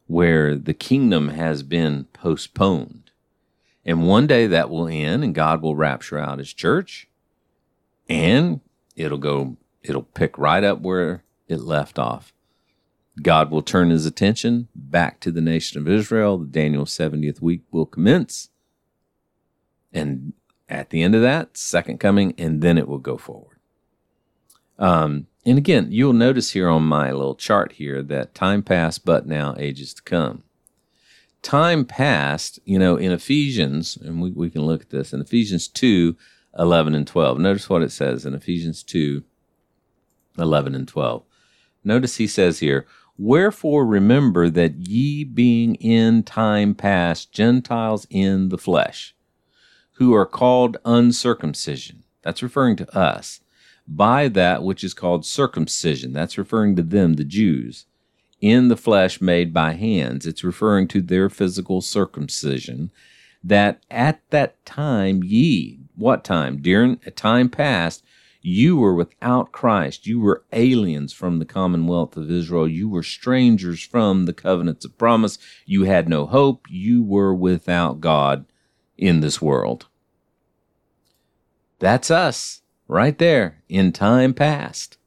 where 0.07 0.57
the 0.57 0.75
kingdom 0.75 1.29
has 1.29 1.63
been 1.63 2.05
postponed. 2.13 3.11
And 3.85 4.07
one 4.07 4.27
day 4.27 4.47
that 4.47 4.71
will 4.71 4.87
end 4.87 5.25
and 5.25 5.35
God 5.35 5.63
will 5.63 5.75
rapture 5.75 6.19
out 6.19 6.39
his 6.39 6.53
church 6.53 7.09
and 8.09 8.61
it'll 8.95 9.19
go, 9.19 9.57
it'll 9.83 10.03
pick 10.03 10.39
right 10.39 10.63
up 10.63 10.81
where 10.81 11.25
it 11.49 11.61
left 11.61 11.99
off. 11.99 12.33
God 13.21 13.51
will 13.51 13.63
turn 13.63 13.91
his 13.91 14.07
attention 14.07 14.69
back 14.75 15.21
to 15.21 15.31
the 15.31 15.41
nation 15.41 15.81
of 15.81 15.89
Israel. 15.89 16.39
The 16.39 16.47
Daniel 16.47 16.85
70th 16.85 17.43
week 17.43 17.63
will 17.71 17.87
commence. 17.87 18.49
And 19.93 20.33
at 20.69 20.91
the 20.91 21.03
end 21.03 21.15
of 21.15 21.21
that, 21.21 21.57
second 21.57 22.01
coming, 22.01 22.35
and 22.39 22.63
then 22.63 22.79
it 22.79 22.89
will 22.89 22.99
go 22.99 23.19
forward. 23.19 23.59
Um, 24.79 25.27
and 25.45 25.59
again, 25.59 25.89
you'll 25.91 26.13
notice 26.13 26.53
here 26.53 26.69
on 26.69 26.85
my 26.85 27.11
little 27.11 27.35
chart 27.35 27.73
here 27.73 28.03
that 28.03 28.35
time 28.35 28.63
past, 28.63 29.05
but 29.05 29.27
now 29.27 29.55
ages 29.59 29.93
to 29.95 30.03
come. 30.03 30.45
Time 31.43 31.85
past, 31.85 32.61
you 32.65 32.79
know, 32.79 32.97
in 32.97 33.11
Ephesians, 33.11 33.97
and 33.97 34.23
we, 34.23 34.31
we 34.31 34.51
can 34.51 34.63
look 34.63 34.83
at 34.83 34.91
this 34.91 35.13
in 35.13 35.21
Ephesians 35.21 35.67
2 35.67 36.17
11 36.59 36.95
and 36.95 37.07
12. 37.07 37.39
Notice 37.39 37.69
what 37.69 37.83
it 37.83 37.91
says 37.91 38.25
in 38.25 38.35
Ephesians 38.35 38.83
2 38.83 39.25
11 40.39 40.75
and 40.75 40.87
12. 40.87 41.25
Notice 41.83 42.17
he 42.17 42.27
says 42.27 42.61
here, 42.61 42.87
Wherefore 43.19 43.85
remember 43.85 44.49
that 44.49 44.77
ye 44.77 45.25
being 45.25 45.75
in 45.77 46.23
time 46.23 46.75
past 46.75 47.33
Gentiles 47.33 48.07
in 48.11 48.49
the 48.49 48.59
flesh, 48.59 49.15
who 49.95 50.15
are 50.15 50.27
called 50.27 50.77
uncircumcision. 50.85 52.05
That's 52.23 52.43
referring 52.43 52.77
to 52.77 52.97
us 52.97 53.41
by 53.87 54.29
that 54.29 54.63
which 54.63 54.85
is 54.85 54.95
called 54.95 55.27
circumcision. 55.27 56.13
That's 56.13 56.39
referring 56.39 56.77
to 56.77 56.83
them, 56.83 57.15
the 57.15 57.25
Jews, 57.25 57.87
in 58.41 58.69
the 58.69 58.77
flesh 58.77 59.21
made 59.21 59.53
by 59.53 59.73
hands. 59.73 60.27
It's 60.27 60.45
referring 60.45 60.89
to 60.89 61.01
their 61.01 61.29
physical 61.29 61.81
circumcision. 61.81 62.91
That 63.45 63.83
at 63.91 64.21
that 64.31 64.65
time 64.65 65.23
ye, 65.25 65.81
what 65.97 66.25
time? 66.25 66.63
During 66.63 67.01
a 67.07 67.11
time 67.11 67.49
past, 67.49 68.05
you 68.41 68.77
were 68.77 68.95
without 68.95 69.53
Christ. 69.53 70.07
You 70.07 70.21
were 70.21 70.45
aliens 70.53 71.13
from 71.13 71.39
the 71.39 71.45
commonwealth 71.45 72.17
of 72.17 72.31
Israel. 72.31 72.69
You 72.69 72.89
were 72.89 73.03
strangers 73.03 73.83
from 73.83 74.27
the 74.27 74.33
covenants 74.33 74.85
of 74.85 74.99
promise. 74.99 75.39
You 75.65 75.85
had 75.85 76.09
no 76.09 76.27
hope. 76.27 76.67
You 76.69 77.03
were 77.03 77.35
without 77.35 78.01
God 78.01 78.45
in 78.97 79.21
this 79.21 79.41
world. 79.41 79.87
That's 81.79 82.11
us 82.11 82.62
right 82.93 83.19
there 83.19 83.63
in 83.69 83.91
time 83.91 84.35
past. 84.35 84.99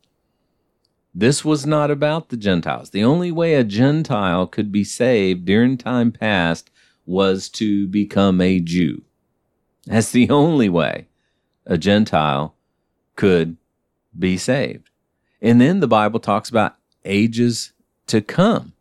This 1.13 1.45
was 1.45 1.65
not 1.65 1.91
about 1.91 2.30
the 2.30 2.38
Gentiles. 2.38 2.89
The 2.89 3.04
only 3.04 3.32
way 3.32 3.54
a 3.54 3.63
Gentile 3.63 4.48
could 4.48 4.71
be 4.71 4.84
saved 4.84 5.45
during 5.45 5.78
time 5.78 6.12
past 6.12 6.71
was 7.06 7.48
to 7.50 7.88
become 7.88 8.41
a 8.41 8.60
Jew. 8.60 9.04
That's 9.86 10.12
the 10.12 10.30
only 10.30 10.67
way 10.67 11.08
a 11.65 11.78
Gentile 11.78 12.56
could 13.15 13.56
be 14.17 14.36
saved. 14.36 14.89
And 15.41 15.62
then 15.62 15.80
the 15.80 15.88
Bible 15.88 16.19
talks 16.19 16.50
about 16.50 16.76
ages 17.06 17.71
to 18.08 18.19
come. 18.19 18.74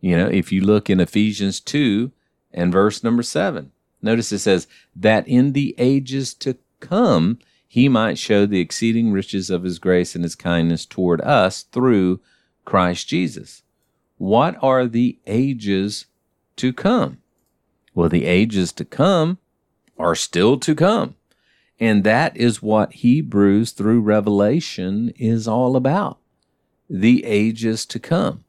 You 0.00 0.16
know, 0.16 0.26
if 0.26 0.50
you 0.50 0.62
look 0.62 0.88
in 0.88 0.98
Ephesians 0.98 1.60
2 1.60 2.10
and 2.52 2.72
verse 2.72 3.04
number 3.04 3.22
7, 3.22 3.70
notice 4.00 4.32
it 4.32 4.38
says, 4.38 4.66
that 4.96 5.28
in 5.28 5.52
the 5.52 5.74
ages 5.78 6.34
to 6.34 6.56
come, 6.80 7.38
he 7.72 7.88
might 7.88 8.18
show 8.18 8.44
the 8.44 8.60
exceeding 8.60 9.12
riches 9.12 9.48
of 9.48 9.62
his 9.62 9.78
grace 9.78 10.14
and 10.14 10.24
his 10.24 10.34
kindness 10.34 10.84
toward 10.84 11.22
us 11.22 11.62
through 11.62 12.20
Christ 12.66 13.08
Jesus. 13.08 13.62
What 14.18 14.58
are 14.60 14.86
the 14.86 15.18
ages 15.26 16.04
to 16.56 16.74
come? 16.74 17.22
Well, 17.94 18.10
the 18.10 18.26
ages 18.26 18.72
to 18.72 18.84
come 18.84 19.38
are 19.98 20.14
still 20.14 20.58
to 20.58 20.74
come. 20.74 21.14
And 21.80 22.04
that 22.04 22.36
is 22.36 22.60
what 22.60 22.92
Hebrews 22.92 23.70
through 23.70 24.02
Revelation 24.02 25.10
is 25.16 25.48
all 25.48 25.74
about. 25.74 26.18
The 26.90 27.24
ages 27.24 27.86
to 27.86 27.98
come. 27.98 28.44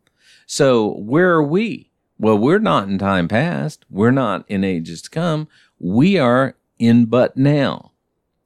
So 0.45 0.95
where 0.95 1.31
are 1.35 1.43
we? 1.43 1.91
Well, 2.19 2.37
we're 2.37 2.59
not 2.59 2.89
in 2.89 2.97
time 2.97 3.29
past. 3.29 3.85
We're 3.89 4.11
not 4.11 4.43
in 4.49 4.65
ages 4.65 5.01
to 5.03 5.09
come. 5.09 5.47
We 5.79 6.17
are 6.17 6.57
in 6.77 7.05
but 7.05 7.37
now 7.37 7.92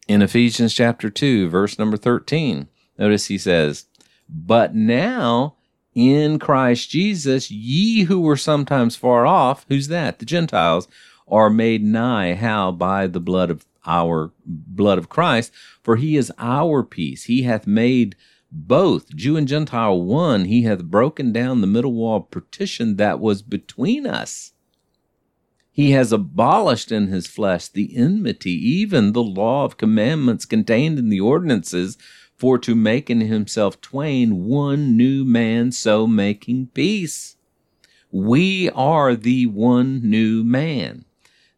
in 0.07 0.21
Ephesians 0.21 0.73
chapter 0.73 1.09
2, 1.09 1.49
verse 1.49 1.77
number 1.77 1.97
13. 1.97 2.67
Notice 2.97 3.25
he 3.27 3.37
says, 3.37 3.85
But 4.29 4.73
now 4.73 5.55
in 5.93 6.39
Christ 6.39 6.89
Jesus, 6.89 7.51
ye 7.51 8.03
who 8.03 8.21
were 8.21 8.37
sometimes 8.37 8.95
far 8.95 9.25
off, 9.25 9.65
who's 9.67 9.87
that? 9.89 10.19
The 10.19 10.25
Gentiles, 10.25 10.87
are 11.27 11.49
made 11.49 11.83
nigh. 11.83 12.35
How? 12.35 12.71
By 12.71 13.07
the 13.07 13.19
blood 13.19 13.49
of 13.49 13.65
our 13.85 14.31
blood 14.45 14.97
of 14.97 15.09
Christ, 15.09 15.51
for 15.81 15.95
he 15.95 16.17
is 16.17 16.31
our 16.37 16.83
peace. 16.83 17.23
He 17.25 17.43
hath 17.43 17.65
made 17.65 18.15
both 18.51 19.15
Jew 19.15 19.37
and 19.37 19.47
Gentile 19.47 20.01
one. 20.01 20.45
He 20.45 20.63
hath 20.63 20.85
broken 20.85 21.31
down 21.31 21.61
the 21.61 21.67
middle 21.67 21.93
wall 21.93 22.21
partition 22.21 22.97
that 22.97 23.19
was 23.19 23.41
between 23.41 24.05
us 24.05 24.53
he 25.77 25.91
has 25.91 26.11
abolished 26.11 26.91
in 26.91 27.05
his 27.05 27.27
flesh 27.27 27.67
the 27.67 27.95
enmity, 27.95 28.49
even 28.51 29.13
the 29.13 29.21
law 29.21 29.63
of 29.63 29.77
commandments 29.77 30.43
contained 30.43 30.97
in 30.97 31.09
the 31.09 31.19
ordinances, 31.19 31.99
for 32.35 32.57
to 32.57 32.73
make 32.73 33.11
in 33.11 33.21
himself 33.21 33.79
twain 33.79 34.43
one 34.45 34.97
new 34.97 35.23
man, 35.23 35.71
so 35.71 36.07
making 36.07 36.65
peace. 36.73 37.35
We 38.11 38.71
are 38.71 39.15
the 39.15 39.45
one 39.45 40.01
new 40.01 40.43
man. 40.43 41.05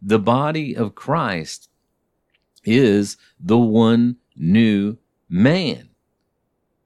The 0.02 0.20
body 0.20 0.76
of 0.76 0.96
Christ 0.96 1.70
is 2.66 3.16
the 3.40 3.58
one 3.58 4.18
new 4.36 4.98
man. 5.30 5.92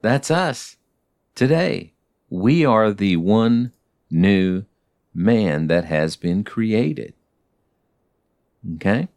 That's 0.02 0.30
us 0.30 0.78
today. 1.34 1.93
We 2.30 2.63
are 2.63 2.93
the 2.93 3.17
one 3.17 3.74
new 4.12 4.65
man 5.15 5.65
that 5.65 5.86
has 5.86 6.15
been 6.15 6.43
created. 6.43 7.15
Okay? 8.76 9.08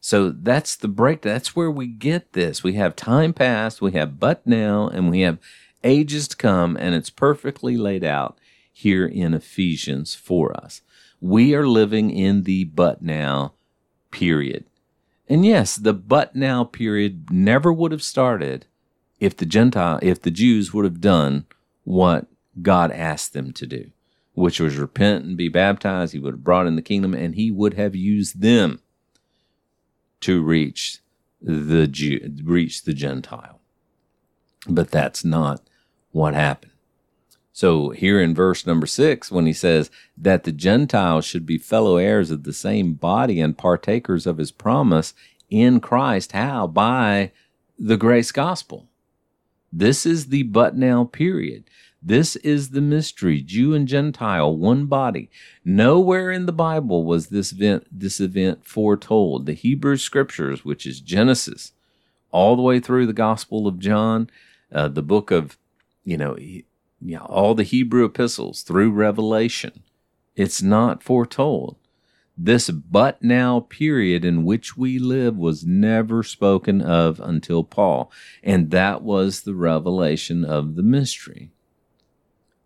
So 0.00 0.30
that's 0.30 0.76
the 0.76 0.88
break. 0.88 1.22
That's 1.22 1.54
where 1.54 1.70
we 1.70 1.86
get 1.86 2.32
this. 2.32 2.62
We 2.62 2.74
have 2.74 2.96
time 2.96 3.32
past, 3.32 3.82
we 3.82 3.92
have 3.92 4.18
but 4.18 4.46
now, 4.46 4.88
and 4.88 5.10
we 5.10 5.20
have 5.20 5.38
ages 5.84 6.28
to 6.28 6.36
come, 6.36 6.76
and 6.76 6.94
it's 6.94 7.10
perfectly 7.10 7.76
laid 7.76 8.04
out 8.04 8.38
here 8.72 9.06
in 9.06 9.34
Ephesians 9.34 10.14
for 10.14 10.56
us. 10.56 10.80
We 11.20 11.54
are 11.54 11.66
living 11.66 12.10
in 12.10 12.44
the 12.44 12.64
but 12.64 13.02
now 13.02 13.52
period. 14.10 14.64
And 15.28 15.44
yes, 15.44 15.76
the 15.76 15.92
but 15.92 16.34
now 16.34 16.64
period 16.64 17.30
never 17.30 17.72
would 17.72 17.92
have 17.92 18.02
started 18.02 18.66
if 19.20 19.36
the 19.36 19.46
Gentile, 19.46 19.98
if 20.02 20.22
the 20.22 20.30
Jews 20.30 20.72
would 20.72 20.84
have 20.84 21.00
done 21.00 21.44
what 21.84 22.26
God 22.62 22.90
asked 22.90 23.34
them 23.34 23.52
to 23.52 23.66
do, 23.66 23.90
which 24.40 24.58
was 24.58 24.76
repent 24.76 25.24
and 25.24 25.36
be 25.36 25.48
baptized. 25.48 26.12
He 26.12 26.18
would 26.18 26.34
have 26.34 26.44
brought 26.44 26.66
in 26.66 26.76
the 26.76 26.82
kingdom 26.82 27.14
and 27.14 27.34
he 27.34 27.50
would 27.50 27.74
have 27.74 27.94
used 27.94 28.40
them 28.40 28.80
to 30.20 30.42
reach 30.42 30.98
the 31.40 31.86
Jew, 31.86 32.36
reach 32.42 32.84
the 32.84 32.92
Gentile. 32.92 33.60
But 34.68 34.90
that's 34.90 35.24
not 35.24 35.62
what 36.10 36.34
happened. 36.34 36.72
So 37.52 37.90
here 37.90 38.20
in 38.20 38.34
verse 38.34 38.66
number 38.66 38.86
six, 38.86 39.30
when 39.30 39.46
he 39.46 39.52
says 39.52 39.90
that 40.16 40.44
the 40.44 40.52
Gentiles 40.52 41.24
should 41.24 41.44
be 41.44 41.58
fellow 41.58 41.96
heirs 41.96 42.30
of 42.30 42.44
the 42.44 42.52
same 42.52 42.94
body 42.94 43.40
and 43.40 43.56
partakers 43.58 44.26
of 44.26 44.38
his 44.38 44.50
promise 44.50 45.14
in 45.48 45.80
Christ, 45.80 46.32
how? 46.32 46.66
By 46.66 47.32
the 47.78 47.96
grace 47.96 48.32
gospel. 48.32 48.88
This 49.72 50.06
is 50.06 50.26
the 50.26 50.44
but 50.44 50.76
now 50.76 51.04
period. 51.04 51.64
This 52.02 52.36
is 52.36 52.70
the 52.70 52.80
mystery, 52.80 53.42
Jew 53.42 53.74
and 53.74 53.86
Gentile, 53.86 54.56
one 54.56 54.86
body. 54.86 55.28
Nowhere 55.66 56.30
in 56.30 56.46
the 56.46 56.52
Bible 56.52 57.04
was 57.04 57.26
this 57.26 57.52
event, 57.52 57.86
this 57.92 58.20
event 58.20 58.64
foretold. 58.64 59.44
The 59.44 59.52
Hebrew 59.52 59.98
scriptures, 59.98 60.64
which 60.64 60.86
is 60.86 61.00
Genesis, 61.00 61.72
all 62.30 62.56
the 62.56 62.62
way 62.62 62.80
through 62.80 63.06
the 63.06 63.12
Gospel 63.12 63.66
of 63.66 63.78
John, 63.78 64.30
uh, 64.72 64.88
the 64.88 65.02
book 65.02 65.30
of, 65.30 65.58
you 66.02 66.16
know, 66.16 66.38
you 66.38 66.64
know, 67.02 67.26
all 67.26 67.54
the 67.54 67.64
Hebrew 67.64 68.06
epistles 68.06 68.62
through 68.62 68.92
Revelation, 68.92 69.82
it's 70.36 70.62
not 70.62 71.02
foretold. 71.02 71.76
This 72.34 72.70
but 72.70 73.22
now 73.22 73.60
period 73.60 74.24
in 74.24 74.46
which 74.46 74.74
we 74.74 74.98
live 74.98 75.36
was 75.36 75.66
never 75.66 76.22
spoken 76.22 76.80
of 76.80 77.20
until 77.20 77.62
Paul, 77.62 78.10
and 78.42 78.70
that 78.70 79.02
was 79.02 79.42
the 79.42 79.54
revelation 79.54 80.46
of 80.46 80.76
the 80.76 80.82
mystery 80.82 81.50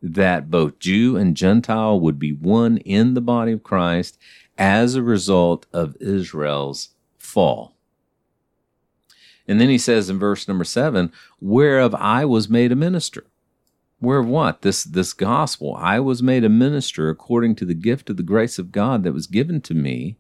that 0.07 0.51
both 0.51 0.79
Jew 0.79 1.17
and 1.17 1.35
Gentile 1.35 1.99
would 1.99 2.19
be 2.19 2.33
one 2.33 2.77
in 2.79 3.15
the 3.15 3.23
body 3.23 3.53
of 3.53 3.63
Christ 3.63 4.19
as 4.59 4.95
a 4.95 5.03
result 5.03 5.65
of 5.73 5.97
Israel's 5.99 6.91
fall. 7.19 7.75
And 9.49 9.59
then 9.59 9.71
he 9.71 9.79
says 9.79 10.11
in 10.11 10.19
verse 10.19 10.47
number 10.47 10.65
seven, 10.65 11.11
whereof 11.41 11.95
I 11.95 12.27
was 12.27 12.51
made 12.51 12.71
a 12.71 12.77
minister. 12.77 13.25
Whereof 13.99 14.27
what? 14.27 14.61
This, 14.61 14.85
this 14.85 15.15
gospel. 15.15 15.75
I 15.79 16.01
was 16.01 16.23
made 16.23 16.45
a 16.45 16.51
minister 16.51 17.09
according 17.09 17.55
to 17.57 17.65
the 17.65 17.75
gift 17.75 18.11
of 18.11 18.19
the 18.19 18.23
grace 18.23 18.59
of 18.59 18.73
God 18.73 19.05
that 19.05 19.13
was 19.13 19.27
given 19.27 19.63
to 19.63 19.75
me 19.75 20.17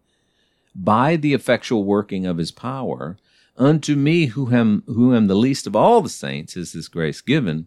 by 0.74 1.16
the 1.16 1.34
effectual 1.34 1.84
working 1.84 2.24
of 2.24 2.38
his 2.38 2.50
power. 2.50 3.18
Unto 3.56 3.96
me 3.96 4.26
who 4.26 4.50
am, 4.54 4.82
who 4.86 5.14
am 5.14 5.26
the 5.26 5.34
least 5.34 5.66
of 5.66 5.76
all 5.76 6.00
the 6.00 6.08
saints 6.08 6.56
is 6.56 6.72
this 6.72 6.88
grace 6.88 7.20
given 7.20 7.66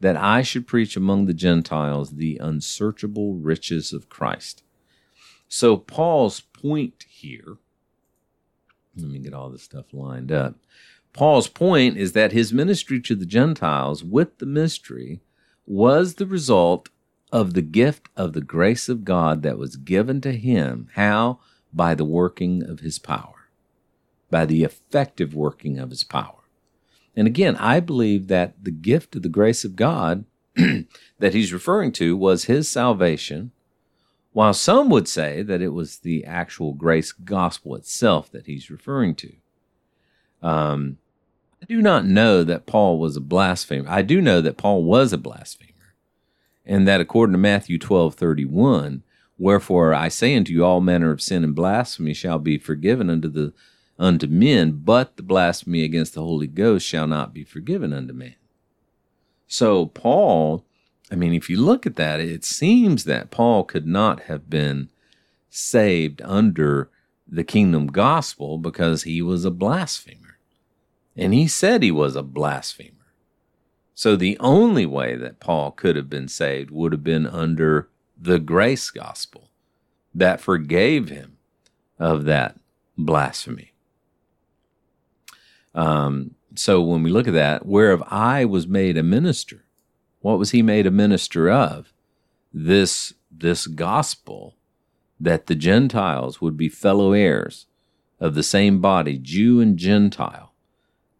that 0.00 0.16
I 0.16 0.42
should 0.42 0.66
preach 0.66 0.96
among 0.96 1.26
the 1.26 1.34
Gentiles 1.34 2.12
the 2.12 2.38
unsearchable 2.38 3.34
riches 3.34 3.92
of 3.92 4.08
Christ. 4.08 4.62
So, 5.48 5.76
Paul's 5.76 6.40
point 6.40 7.04
here, 7.08 7.58
let 8.96 9.10
me 9.10 9.18
get 9.18 9.34
all 9.34 9.50
this 9.50 9.62
stuff 9.62 9.86
lined 9.92 10.32
up. 10.32 10.56
Paul's 11.12 11.48
point 11.48 11.96
is 11.96 12.12
that 12.12 12.32
his 12.32 12.52
ministry 12.52 13.00
to 13.00 13.14
the 13.14 13.26
Gentiles 13.26 14.04
with 14.04 14.38
the 14.38 14.46
mystery 14.46 15.20
was 15.66 16.14
the 16.14 16.26
result 16.26 16.90
of 17.32 17.54
the 17.54 17.62
gift 17.62 18.08
of 18.16 18.32
the 18.32 18.40
grace 18.40 18.88
of 18.88 19.04
God 19.04 19.42
that 19.42 19.58
was 19.58 19.76
given 19.76 20.20
to 20.20 20.32
him. 20.32 20.88
How? 20.94 21.40
By 21.72 21.94
the 21.94 22.04
working 22.04 22.62
of 22.62 22.80
his 22.80 22.98
power, 22.98 23.48
by 24.30 24.46
the 24.46 24.62
effective 24.62 25.34
working 25.34 25.78
of 25.78 25.90
his 25.90 26.04
power. 26.04 26.35
And 27.16 27.26
again, 27.26 27.56
I 27.56 27.80
believe 27.80 28.28
that 28.28 28.62
the 28.62 28.70
gift 28.70 29.16
of 29.16 29.22
the 29.22 29.28
grace 29.28 29.64
of 29.64 29.74
God 29.74 30.24
that 30.54 31.34
he's 31.34 31.52
referring 31.52 31.92
to 31.92 32.16
was 32.16 32.44
his 32.44 32.68
salvation, 32.68 33.52
while 34.32 34.52
some 34.52 34.90
would 34.90 35.08
say 35.08 35.42
that 35.42 35.62
it 35.62 35.70
was 35.70 35.98
the 35.98 36.24
actual 36.24 36.74
grace 36.74 37.12
gospel 37.12 37.74
itself 37.74 38.30
that 38.32 38.46
he's 38.46 38.70
referring 38.70 39.14
to. 39.14 39.32
Um, 40.42 40.98
I 41.62 41.64
do 41.64 41.80
not 41.80 42.04
know 42.04 42.44
that 42.44 42.66
Paul 42.66 42.98
was 42.98 43.16
a 43.16 43.20
blasphemer. 43.20 43.88
I 43.88 44.02
do 44.02 44.20
know 44.20 44.42
that 44.42 44.58
Paul 44.58 44.84
was 44.84 45.12
a 45.12 45.18
blasphemer, 45.18 45.94
and 46.66 46.86
that 46.86 47.00
according 47.00 47.32
to 47.32 47.38
Matthew 47.38 47.78
twelve 47.78 48.14
thirty 48.14 48.44
one, 48.44 49.02
wherefore 49.38 49.94
I 49.94 50.08
say 50.08 50.36
unto 50.36 50.52
you, 50.52 50.64
all 50.64 50.82
manner 50.82 51.10
of 51.10 51.22
sin 51.22 51.44
and 51.44 51.54
blasphemy 51.54 52.12
shall 52.12 52.38
be 52.38 52.58
forgiven 52.58 53.08
unto 53.08 53.28
the 53.28 53.54
unto 53.98 54.26
men, 54.26 54.80
but 54.84 55.16
the 55.16 55.22
blasphemy 55.22 55.82
against 55.82 56.14
the 56.14 56.22
Holy 56.22 56.46
Ghost 56.46 56.86
shall 56.86 57.06
not 57.06 57.32
be 57.32 57.44
forgiven 57.44 57.92
unto 57.92 58.12
man. 58.12 58.34
So, 59.46 59.86
Paul, 59.86 60.64
I 61.10 61.14
mean, 61.14 61.32
if 61.32 61.48
you 61.48 61.60
look 61.60 61.86
at 61.86 61.96
that, 61.96 62.20
it 62.20 62.44
seems 62.44 63.04
that 63.04 63.30
Paul 63.30 63.64
could 63.64 63.86
not 63.86 64.22
have 64.24 64.50
been 64.50 64.90
saved 65.48 66.20
under 66.22 66.90
the 67.26 67.44
kingdom 67.44 67.86
gospel 67.86 68.58
because 68.58 69.04
he 69.04 69.22
was 69.22 69.44
a 69.44 69.50
blasphemer. 69.50 70.38
And 71.16 71.32
he 71.32 71.48
said 71.48 71.82
he 71.82 71.90
was 71.90 72.14
a 72.16 72.22
blasphemer. 72.22 72.92
So, 73.94 74.14
the 74.14 74.36
only 74.40 74.84
way 74.84 75.16
that 75.16 75.40
Paul 75.40 75.70
could 75.70 75.96
have 75.96 76.10
been 76.10 76.28
saved 76.28 76.70
would 76.70 76.92
have 76.92 77.04
been 77.04 77.26
under 77.26 77.88
the 78.20 78.38
grace 78.38 78.90
gospel 78.90 79.48
that 80.14 80.40
forgave 80.40 81.08
him 81.08 81.38
of 81.98 82.24
that 82.24 82.58
blasphemy. 82.98 83.72
Um, 85.76 86.34
so 86.56 86.80
when 86.80 87.02
we 87.02 87.10
look 87.10 87.28
at 87.28 87.34
that, 87.34 87.66
whereof 87.66 88.02
I 88.08 88.44
was 88.44 88.66
made 88.66 88.96
a 88.96 89.02
minister, 89.02 89.64
what 90.20 90.38
was 90.38 90.50
he 90.50 90.62
made 90.62 90.86
a 90.86 90.90
minister 90.90 91.50
of? 91.50 91.92
This 92.52 93.12
this 93.30 93.66
gospel 93.66 94.56
that 95.20 95.46
the 95.46 95.54
Gentiles 95.54 96.40
would 96.40 96.56
be 96.56 96.68
fellow 96.70 97.12
heirs 97.12 97.66
of 98.18 98.34
the 98.34 98.42
same 98.42 98.80
body, 98.80 99.18
Jew 99.18 99.60
and 99.60 99.76
Gentile. 99.76 100.54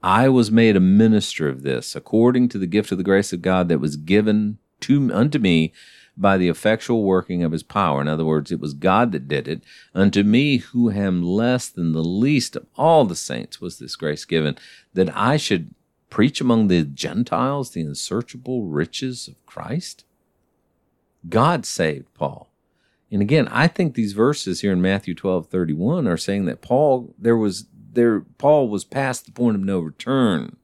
I 0.02 0.28
was 0.28 0.50
made 0.50 0.76
a 0.76 0.80
minister 0.80 1.48
of 1.48 1.62
this 1.62 1.94
according 1.94 2.48
to 2.50 2.58
the 2.58 2.66
gift 2.66 2.90
of 2.90 2.98
the 2.98 3.04
grace 3.04 3.32
of 3.32 3.42
God 3.42 3.68
that 3.68 3.80
was 3.80 3.96
given 3.96 4.58
to 4.80 5.12
unto 5.12 5.38
me 5.38 5.72
by 6.16 6.38
the 6.38 6.48
effectual 6.48 7.02
working 7.02 7.42
of 7.42 7.52
his 7.52 7.62
power. 7.62 8.00
In 8.00 8.08
other 8.08 8.24
words, 8.24 8.50
it 8.50 8.60
was 8.60 8.74
God 8.74 9.12
that 9.12 9.28
did 9.28 9.46
it. 9.46 9.62
Unto 9.94 10.22
me, 10.22 10.58
who 10.58 10.90
am 10.90 11.22
less 11.22 11.68
than 11.68 11.92
the 11.92 12.04
least 12.04 12.56
of 12.56 12.66
all 12.76 13.04
the 13.04 13.14
saints, 13.14 13.60
was 13.60 13.78
this 13.78 13.96
grace 13.96 14.24
given, 14.24 14.56
that 14.94 15.14
I 15.14 15.36
should 15.36 15.74
preach 16.08 16.40
among 16.40 16.68
the 16.68 16.84
Gentiles 16.84 17.70
the 17.70 17.82
unsearchable 17.82 18.64
riches 18.64 19.28
of 19.28 19.44
Christ? 19.46 20.04
God 21.28 21.66
saved 21.66 22.12
Paul. 22.14 22.50
And 23.10 23.22
again, 23.22 23.48
I 23.48 23.68
think 23.68 23.94
these 23.94 24.12
verses 24.12 24.62
here 24.62 24.72
in 24.72 24.82
Matthew 24.82 25.14
12, 25.14 25.48
31 25.48 26.08
are 26.08 26.16
saying 26.16 26.46
that 26.46 26.62
Paul, 26.62 27.14
there 27.18 27.36
was 27.36 27.66
there 27.92 28.20
Paul 28.20 28.68
was 28.68 28.84
past 28.84 29.24
the 29.24 29.32
point 29.32 29.56
of 29.56 29.62
no 29.62 29.80
return. 29.80 30.56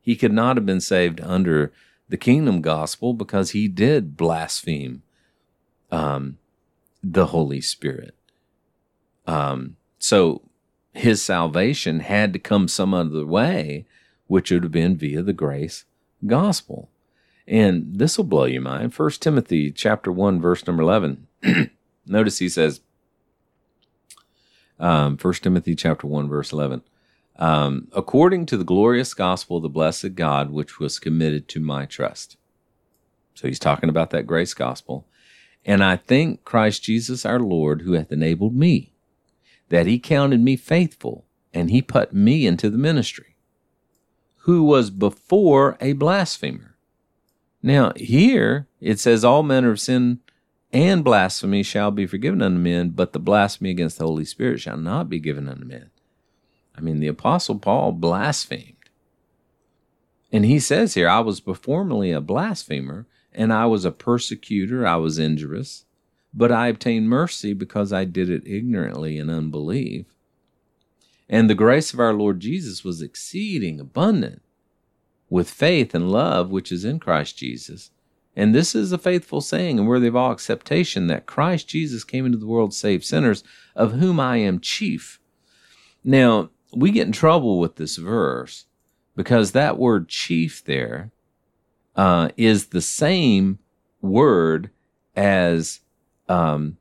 He 0.00 0.16
could 0.16 0.32
not 0.32 0.56
have 0.56 0.66
been 0.66 0.80
saved 0.80 1.20
under 1.20 1.72
the 2.08 2.16
kingdom 2.16 2.60
gospel 2.60 3.14
because 3.14 3.50
he 3.50 3.68
did 3.68 4.16
blaspheme 4.16 5.02
um, 5.90 6.38
the 7.02 7.26
Holy 7.26 7.60
Spirit. 7.60 8.14
Um, 9.26 9.76
so 9.98 10.42
his 10.92 11.22
salvation 11.22 12.00
had 12.00 12.32
to 12.32 12.38
come 12.38 12.68
some 12.68 12.94
other 12.94 13.24
way, 13.24 13.86
which 14.26 14.50
would 14.50 14.62
have 14.62 14.72
been 14.72 14.96
via 14.96 15.22
the 15.22 15.32
grace 15.32 15.84
gospel. 16.26 16.90
And 17.46 17.98
this 17.98 18.16
will 18.16 18.24
blow 18.24 18.44
your 18.44 18.62
mind. 18.62 18.94
First 18.94 19.20
Timothy 19.22 19.70
chapter 19.70 20.10
one, 20.10 20.40
verse 20.40 20.66
number 20.66 20.82
eleven. 20.82 21.26
Notice 22.06 22.38
he 22.38 22.48
says, 22.48 22.80
um, 24.78 25.16
First 25.16 25.42
Timothy 25.42 25.74
chapter 25.74 26.06
one, 26.06 26.28
verse 26.28 26.52
eleven 26.52 26.82
um, 27.36 27.88
according 27.92 28.46
to 28.46 28.56
the 28.56 28.64
glorious 28.64 29.14
gospel 29.14 29.56
of 29.56 29.62
the 29.62 29.68
blessed 29.68 30.14
God, 30.14 30.50
which 30.50 30.78
was 30.78 30.98
committed 30.98 31.48
to 31.48 31.60
my 31.60 31.84
trust. 31.86 32.36
So 33.34 33.48
he's 33.48 33.58
talking 33.58 33.88
about 33.88 34.10
that 34.10 34.26
grace 34.26 34.54
gospel. 34.54 35.06
And 35.64 35.82
I 35.82 35.96
thank 35.96 36.44
Christ 36.44 36.82
Jesus 36.82 37.24
our 37.24 37.40
Lord, 37.40 37.82
who 37.82 37.92
hath 37.92 38.12
enabled 38.12 38.54
me, 38.54 38.92
that 39.70 39.86
he 39.86 39.98
counted 39.98 40.40
me 40.40 40.56
faithful, 40.56 41.24
and 41.52 41.70
he 41.70 41.82
put 41.82 42.12
me 42.12 42.46
into 42.46 42.70
the 42.70 42.78
ministry, 42.78 43.36
who 44.38 44.62
was 44.62 44.90
before 44.90 45.76
a 45.80 45.94
blasphemer. 45.94 46.76
Now, 47.62 47.92
here 47.96 48.68
it 48.80 49.00
says, 49.00 49.24
All 49.24 49.42
manner 49.42 49.70
of 49.70 49.80
sin 49.80 50.20
and 50.70 51.02
blasphemy 51.02 51.62
shall 51.62 51.90
be 51.90 52.06
forgiven 52.06 52.42
unto 52.42 52.58
men, 52.58 52.90
but 52.90 53.12
the 53.12 53.18
blasphemy 53.18 53.70
against 53.70 53.98
the 53.98 54.04
Holy 54.04 54.24
Spirit 54.24 54.60
shall 54.60 54.76
not 54.76 55.08
be 55.08 55.18
given 55.18 55.48
unto 55.48 55.64
men. 55.64 55.90
I 56.76 56.80
mean, 56.80 57.00
the 57.00 57.06
Apostle 57.08 57.58
Paul 57.58 57.92
blasphemed. 57.92 58.72
And 60.32 60.44
he 60.44 60.58
says 60.58 60.94
here, 60.94 61.08
I 61.08 61.20
was 61.20 61.40
formerly 61.40 62.10
a 62.10 62.20
blasphemer, 62.20 63.06
and 63.32 63.52
I 63.52 63.66
was 63.66 63.84
a 63.84 63.92
persecutor, 63.92 64.86
I 64.86 64.96
was 64.96 65.18
injurious, 65.18 65.84
but 66.32 66.50
I 66.50 66.68
obtained 66.68 67.08
mercy 67.08 67.52
because 67.52 67.92
I 67.92 68.04
did 68.04 68.28
it 68.28 68.46
ignorantly 68.46 69.18
in 69.18 69.30
unbelief. 69.30 70.06
And 71.28 71.48
the 71.48 71.54
grace 71.54 71.92
of 71.92 72.00
our 72.00 72.12
Lord 72.12 72.40
Jesus 72.40 72.84
was 72.84 73.00
exceeding 73.00 73.80
abundant 73.80 74.42
with 75.30 75.48
faith 75.48 75.94
and 75.94 76.10
love 76.10 76.50
which 76.50 76.70
is 76.70 76.84
in 76.84 76.98
Christ 76.98 77.38
Jesus. 77.38 77.90
And 78.36 78.54
this 78.54 78.74
is 78.74 78.92
a 78.92 78.98
faithful 78.98 79.40
saying 79.40 79.78
and 79.78 79.86
worthy 79.86 80.08
of 80.08 80.16
all 80.16 80.32
acceptation 80.32 81.06
that 81.06 81.26
Christ 81.26 81.68
Jesus 81.68 82.04
came 82.04 82.26
into 82.26 82.38
the 82.38 82.46
world 82.46 82.72
to 82.72 82.76
save 82.76 83.04
sinners, 83.04 83.44
of 83.76 83.92
whom 83.92 84.18
I 84.18 84.38
am 84.38 84.60
chief. 84.60 85.20
Now, 86.02 86.50
we 86.76 86.90
get 86.90 87.06
in 87.06 87.12
trouble 87.12 87.58
with 87.58 87.76
this 87.76 87.96
verse 87.96 88.66
because 89.16 89.52
that 89.52 89.78
word 89.78 90.08
chief 90.08 90.64
there 90.64 91.10
uh, 91.96 92.30
is 92.36 92.66
the 92.66 92.80
same 92.80 93.58
word 94.00 94.70
as 95.16 95.80
um, 96.28 96.76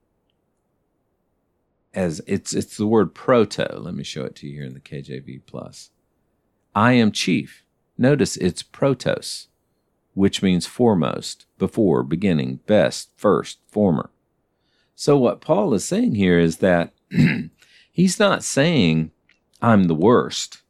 as 1.93 2.21
it's 2.25 2.53
it's 2.53 2.77
the 2.77 2.87
word 2.87 3.13
proto. 3.13 3.77
Let 3.77 3.93
me 3.93 4.03
show 4.03 4.23
it 4.23 4.35
to 4.37 4.47
you 4.47 4.53
here 4.53 4.65
in 4.65 4.73
the 4.73 4.79
KJV 4.79 5.41
plus. 5.45 5.91
I 6.75 6.93
am 6.93 7.11
chief. 7.11 7.63
Notice 7.97 8.35
it's 8.37 8.63
protos, 8.63 9.47
which 10.15 10.41
means 10.41 10.65
foremost, 10.65 11.45
before, 11.59 12.01
beginning, 12.01 12.59
best, 12.65 13.11
first, 13.15 13.59
former. 13.67 14.09
So 14.95 15.17
what 15.17 15.41
Paul 15.41 15.73
is 15.75 15.85
saying 15.85 16.15
here 16.15 16.39
is 16.39 16.57
that 16.57 16.93
he's 17.91 18.19
not 18.19 18.43
saying 18.43 19.11
I'm 19.63 19.85
the 19.85 19.95
worst. 19.95 20.61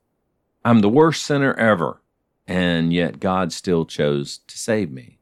I'm 0.64 0.80
the 0.80 0.88
worst 0.88 1.26
sinner 1.26 1.54
ever, 1.56 2.02
and 2.48 2.94
yet 2.94 3.20
God 3.20 3.52
still 3.52 3.86
chose 3.86 4.38
to 4.48 4.58
save 4.58 4.90
me. 4.90 5.20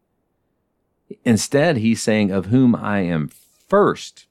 Instead, 1.25 1.77
he's 1.77 2.03
saying 2.03 2.29
of 2.29 2.47
whom 2.47 2.75
I 2.75 2.99
am 2.99 3.31
first 3.67 4.27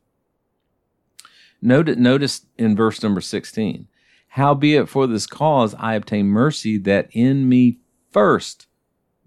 Notice, 1.63 1.97
notice 1.97 2.47
in 2.57 2.75
verse 2.75 3.03
number 3.03 3.21
16, 3.21 3.87
howbeit 4.29 4.89
for 4.89 5.07
this 5.07 5.27
cause 5.27 5.75
I 5.79 5.95
obtain 5.95 6.27
mercy 6.27 6.79
that 6.79 7.09
in 7.13 7.49
me 7.49 7.79
first 8.11 8.67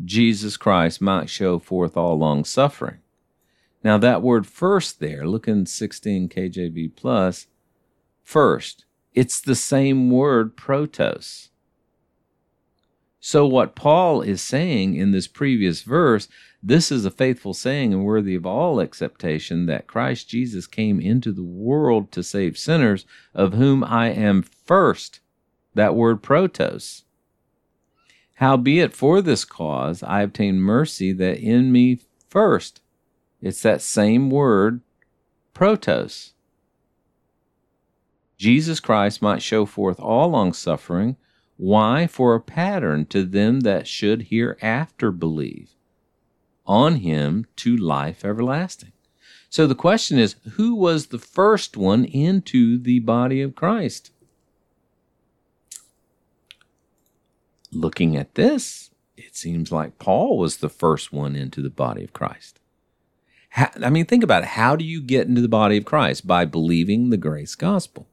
Jesus 0.03 0.57
Christ 0.57 0.99
might 0.99 1.29
show 1.29 1.59
forth 1.59 1.95
all 1.95 2.17
long 2.17 2.43
suffering. 2.43 2.97
Now 3.83 3.97
that 3.99 4.23
word 4.23 4.47
first 4.47 4.99
there, 4.99 5.27
look 5.27 5.47
in 5.47 5.65
16 5.65 6.29
KJV 6.29 6.95
plus, 6.95 7.47
first, 8.23 8.85
it's 9.13 9.41
the 9.41 9.55
same 9.55 10.09
word 10.09 10.55
protos. 10.57 11.49
So 13.19 13.45
what 13.45 13.75
Paul 13.75 14.21
is 14.21 14.41
saying 14.41 14.95
in 14.95 15.11
this 15.11 15.27
previous 15.27 15.81
verse 15.81 16.27
this 16.65 16.93
is 16.93 17.03
a 17.03 17.11
faithful 17.11 17.53
saying 17.53 17.93
and 17.93 18.05
worthy 18.05 18.35
of 18.35 18.45
all 18.45 18.79
acceptation 18.79 19.65
that 19.65 19.85
Christ 19.85 20.29
Jesus 20.29 20.65
came 20.65 21.01
into 21.01 21.33
the 21.33 21.43
world 21.43 22.09
to 22.13 22.23
save 22.23 22.57
sinners, 22.57 23.05
of 23.33 23.53
whom 23.53 23.83
I 23.83 24.11
am 24.11 24.43
first. 24.43 25.19
That 25.75 25.93
word 25.93 26.23
protos. 26.23 27.03
Howbeit 28.35 28.93
for 28.93 29.21
this 29.21 29.43
cause 29.43 30.03
I 30.03 30.21
obtained 30.21 30.63
mercy 30.63 31.11
that 31.11 31.39
in 31.39 31.71
me 31.71 31.99
first. 32.29 32.79
It's 33.41 33.61
that 33.63 33.81
same 33.81 34.29
word, 34.29 34.79
protos. 35.53 36.32
Jesus 38.43 38.81
Christ 38.81 39.21
might 39.21 39.41
show 39.41 39.65
forth 39.65 40.01
all 40.01 40.31
longsuffering. 40.31 41.15
Why? 41.55 42.07
For 42.07 42.35
a 42.35 42.41
pattern 42.41 43.05
to 43.05 43.23
them 43.23 43.61
that 43.61 43.87
should 43.87 44.23
hereafter 44.23 45.13
believe 45.13 45.69
on 46.65 46.97
him 46.97 47.45
to 47.55 47.77
life 47.77 48.25
everlasting. 48.25 48.91
So 49.49 49.65
the 49.65 49.75
question 49.75 50.19
is 50.19 50.35
who 50.55 50.75
was 50.75 51.05
the 51.05 51.19
first 51.19 51.77
one 51.77 52.03
into 52.03 52.77
the 52.77 52.99
body 52.99 53.41
of 53.41 53.55
Christ? 53.55 54.11
Looking 57.71 58.17
at 58.17 58.35
this, 58.35 58.91
it 59.15 59.37
seems 59.37 59.71
like 59.71 59.99
Paul 59.99 60.37
was 60.37 60.57
the 60.57 60.67
first 60.67 61.13
one 61.13 61.37
into 61.37 61.61
the 61.61 61.69
body 61.69 62.03
of 62.03 62.11
Christ. 62.11 62.59
How, 63.51 63.69
I 63.81 63.89
mean, 63.89 64.05
think 64.05 64.21
about 64.21 64.43
it. 64.43 64.49
How 64.49 64.75
do 64.75 64.83
you 64.83 65.01
get 65.01 65.27
into 65.27 65.39
the 65.39 65.47
body 65.47 65.77
of 65.77 65.85
Christ? 65.85 66.27
By 66.27 66.43
believing 66.43 67.09
the 67.09 67.15
grace 67.15 67.55
gospel. 67.55 68.09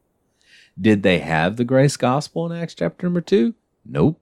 Did 0.79 1.03
they 1.03 1.19
have 1.21 1.57
the 1.57 1.65
grace 1.65 1.97
gospel 1.97 2.51
in 2.51 2.59
Acts 2.59 2.75
chapter 2.75 3.07
number 3.07 3.21
two? 3.21 3.55
Nope. 3.85 4.21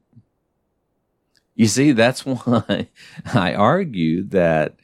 You 1.54 1.66
see, 1.66 1.92
that's 1.92 2.24
why 2.26 2.88
I 3.34 3.54
argue 3.54 4.22
that 4.24 4.76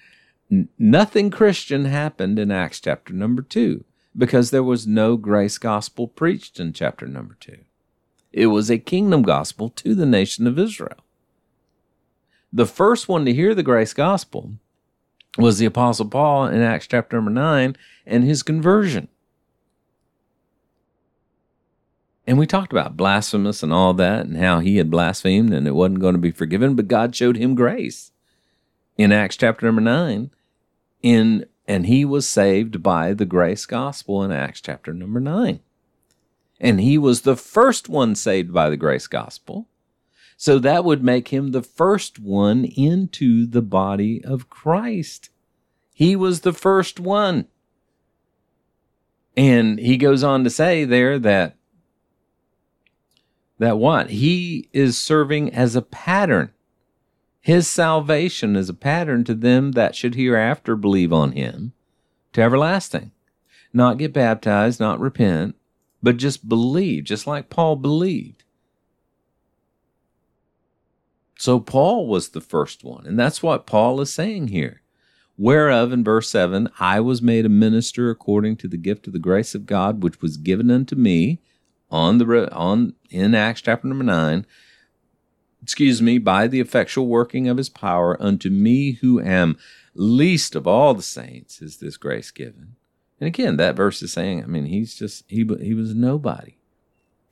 nothing 0.78 1.30
Christian 1.30 1.84
happened 1.84 2.38
in 2.38 2.50
Acts 2.50 2.80
chapter 2.80 3.12
number 3.12 3.42
two, 3.42 3.84
because 4.16 4.50
there 4.50 4.62
was 4.62 4.86
no 4.86 5.16
grace 5.16 5.58
gospel 5.58 6.08
preached 6.08 6.60
in 6.60 6.72
chapter 6.72 7.06
number 7.06 7.36
two. 7.40 7.58
It 8.32 8.46
was 8.46 8.70
a 8.70 8.78
kingdom 8.78 9.22
gospel 9.22 9.70
to 9.70 9.94
the 9.94 10.06
nation 10.06 10.46
of 10.46 10.58
Israel. 10.58 10.98
The 12.52 12.66
first 12.66 13.08
one 13.08 13.24
to 13.24 13.32
hear 13.32 13.54
the 13.54 13.62
grace 13.62 13.92
gospel 13.92 14.52
was 15.38 15.58
the 15.58 15.66
Apostle 15.66 16.06
Paul 16.06 16.46
in 16.46 16.60
Acts 16.60 16.86
chapter 16.86 17.16
number 17.16 17.30
nine 17.30 17.76
and 18.06 18.24
his 18.24 18.42
conversion. 18.42 19.08
And 22.26 22.38
we 22.38 22.46
talked 22.46 22.72
about 22.72 22.96
blasphemous 22.96 23.62
and 23.62 23.72
all 23.72 23.92
that 23.94 24.26
and 24.26 24.38
how 24.38 24.60
he 24.60 24.78
had 24.78 24.90
blasphemed 24.90 25.52
and 25.52 25.66
it 25.66 25.74
wasn't 25.74 26.00
going 26.00 26.14
to 26.14 26.20
be 26.20 26.30
forgiven, 26.30 26.74
but 26.74 26.88
God 26.88 27.14
showed 27.14 27.36
him 27.36 27.54
grace 27.54 28.12
in 28.96 29.12
Acts 29.12 29.36
chapter 29.36 29.66
number 29.66 29.82
9 29.82 30.30
in 31.02 31.46
and 31.66 31.86
he 31.86 32.04
was 32.04 32.28
saved 32.28 32.82
by 32.82 33.14
the 33.14 33.24
grace 33.24 33.64
gospel 33.64 34.22
in 34.22 34.30
Acts 34.30 34.60
chapter 34.60 34.92
number 34.92 35.20
9. 35.20 35.60
And 36.60 36.80
he 36.80 36.98
was 36.98 37.22
the 37.22 37.36
first 37.36 37.88
one 37.88 38.14
saved 38.14 38.52
by 38.52 38.68
the 38.68 38.76
grace 38.76 39.06
gospel. 39.06 39.66
So 40.36 40.58
that 40.58 40.84
would 40.84 41.02
make 41.02 41.28
him 41.28 41.52
the 41.52 41.62
first 41.62 42.18
one 42.18 42.64
into 42.64 43.46
the 43.46 43.62
body 43.62 44.22
of 44.24 44.50
Christ. 44.50 45.30
He 45.94 46.16
was 46.16 46.40
the 46.40 46.52
first 46.52 47.00
one. 47.00 47.46
And 49.36 49.78
he 49.78 49.96
goes 49.96 50.22
on 50.22 50.44
to 50.44 50.50
say 50.50 50.84
there 50.84 51.18
that 51.18 51.56
that 53.58 53.78
what? 53.78 54.10
He 54.10 54.68
is 54.72 54.98
serving 54.98 55.52
as 55.52 55.76
a 55.76 55.82
pattern. 55.82 56.52
His 57.40 57.68
salvation 57.68 58.56
is 58.56 58.68
a 58.68 58.74
pattern 58.74 59.24
to 59.24 59.34
them 59.34 59.72
that 59.72 59.94
should 59.94 60.14
hereafter 60.14 60.76
believe 60.76 61.12
on 61.12 61.32
him 61.32 61.72
to 62.32 62.42
everlasting. 62.42 63.12
Not 63.72 63.98
get 63.98 64.12
baptized, 64.12 64.80
not 64.80 65.00
repent, 65.00 65.56
but 66.02 66.16
just 66.16 66.48
believe, 66.48 67.04
just 67.04 67.26
like 67.26 67.50
Paul 67.50 67.76
believed. 67.76 68.44
So 71.38 71.60
Paul 71.60 72.06
was 72.06 72.30
the 72.30 72.40
first 72.40 72.84
one, 72.84 73.06
and 73.06 73.18
that's 73.18 73.42
what 73.42 73.66
Paul 73.66 74.00
is 74.00 74.12
saying 74.12 74.48
here. 74.48 74.82
Whereof 75.36 75.92
in 75.92 76.04
verse 76.04 76.30
7, 76.30 76.68
I 76.78 77.00
was 77.00 77.20
made 77.20 77.44
a 77.44 77.50
minister 77.50 78.08
according 78.08 78.56
to 78.58 78.68
the 78.68 78.76
gift 78.76 79.06
of 79.08 79.12
the 79.12 79.18
grace 79.18 79.54
of 79.54 79.66
God, 79.66 80.02
which 80.02 80.22
was 80.22 80.36
given 80.36 80.70
unto 80.70 80.94
me 80.94 81.40
on 81.94 82.18
the 82.18 82.52
on 82.52 82.94
in 83.08 83.36
Acts 83.36 83.60
chapter 83.60 83.86
number 83.86 84.02
nine, 84.02 84.44
excuse 85.62 86.02
me, 86.02 86.18
by 86.18 86.48
the 86.48 86.58
effectual 86.58 87.06
working 87.06 87.48
of 87.48 87.56
his 87.56 87.68
power 87.68 88.20
unto 88.20 88.50
me 88.50 88.92
who 88.92 89.20
am 89.20 89.56
least 89.94 90.56
of 90.56 90.66
all 90.66 90.92
the 90.94 91.02
saints 91.02 91.62
is 91.62 91.76
this 91.76 91.96
grace 91.96 92.32
given. 92.32 92.74
And 93.20 93.28
again, 93.28 93.56
that 93.58 93.76
verse 93.76 94.02
is 94.02 94.12
saying, 94.12 94.42
I 94.42 94.46
mean, 94.46 94.64
he's 94.66 94.96
just 94.96 95.22
he 95.28 95.48
he 95.60 95.72
was 95.72 95.94
nobody. 95.94 96.56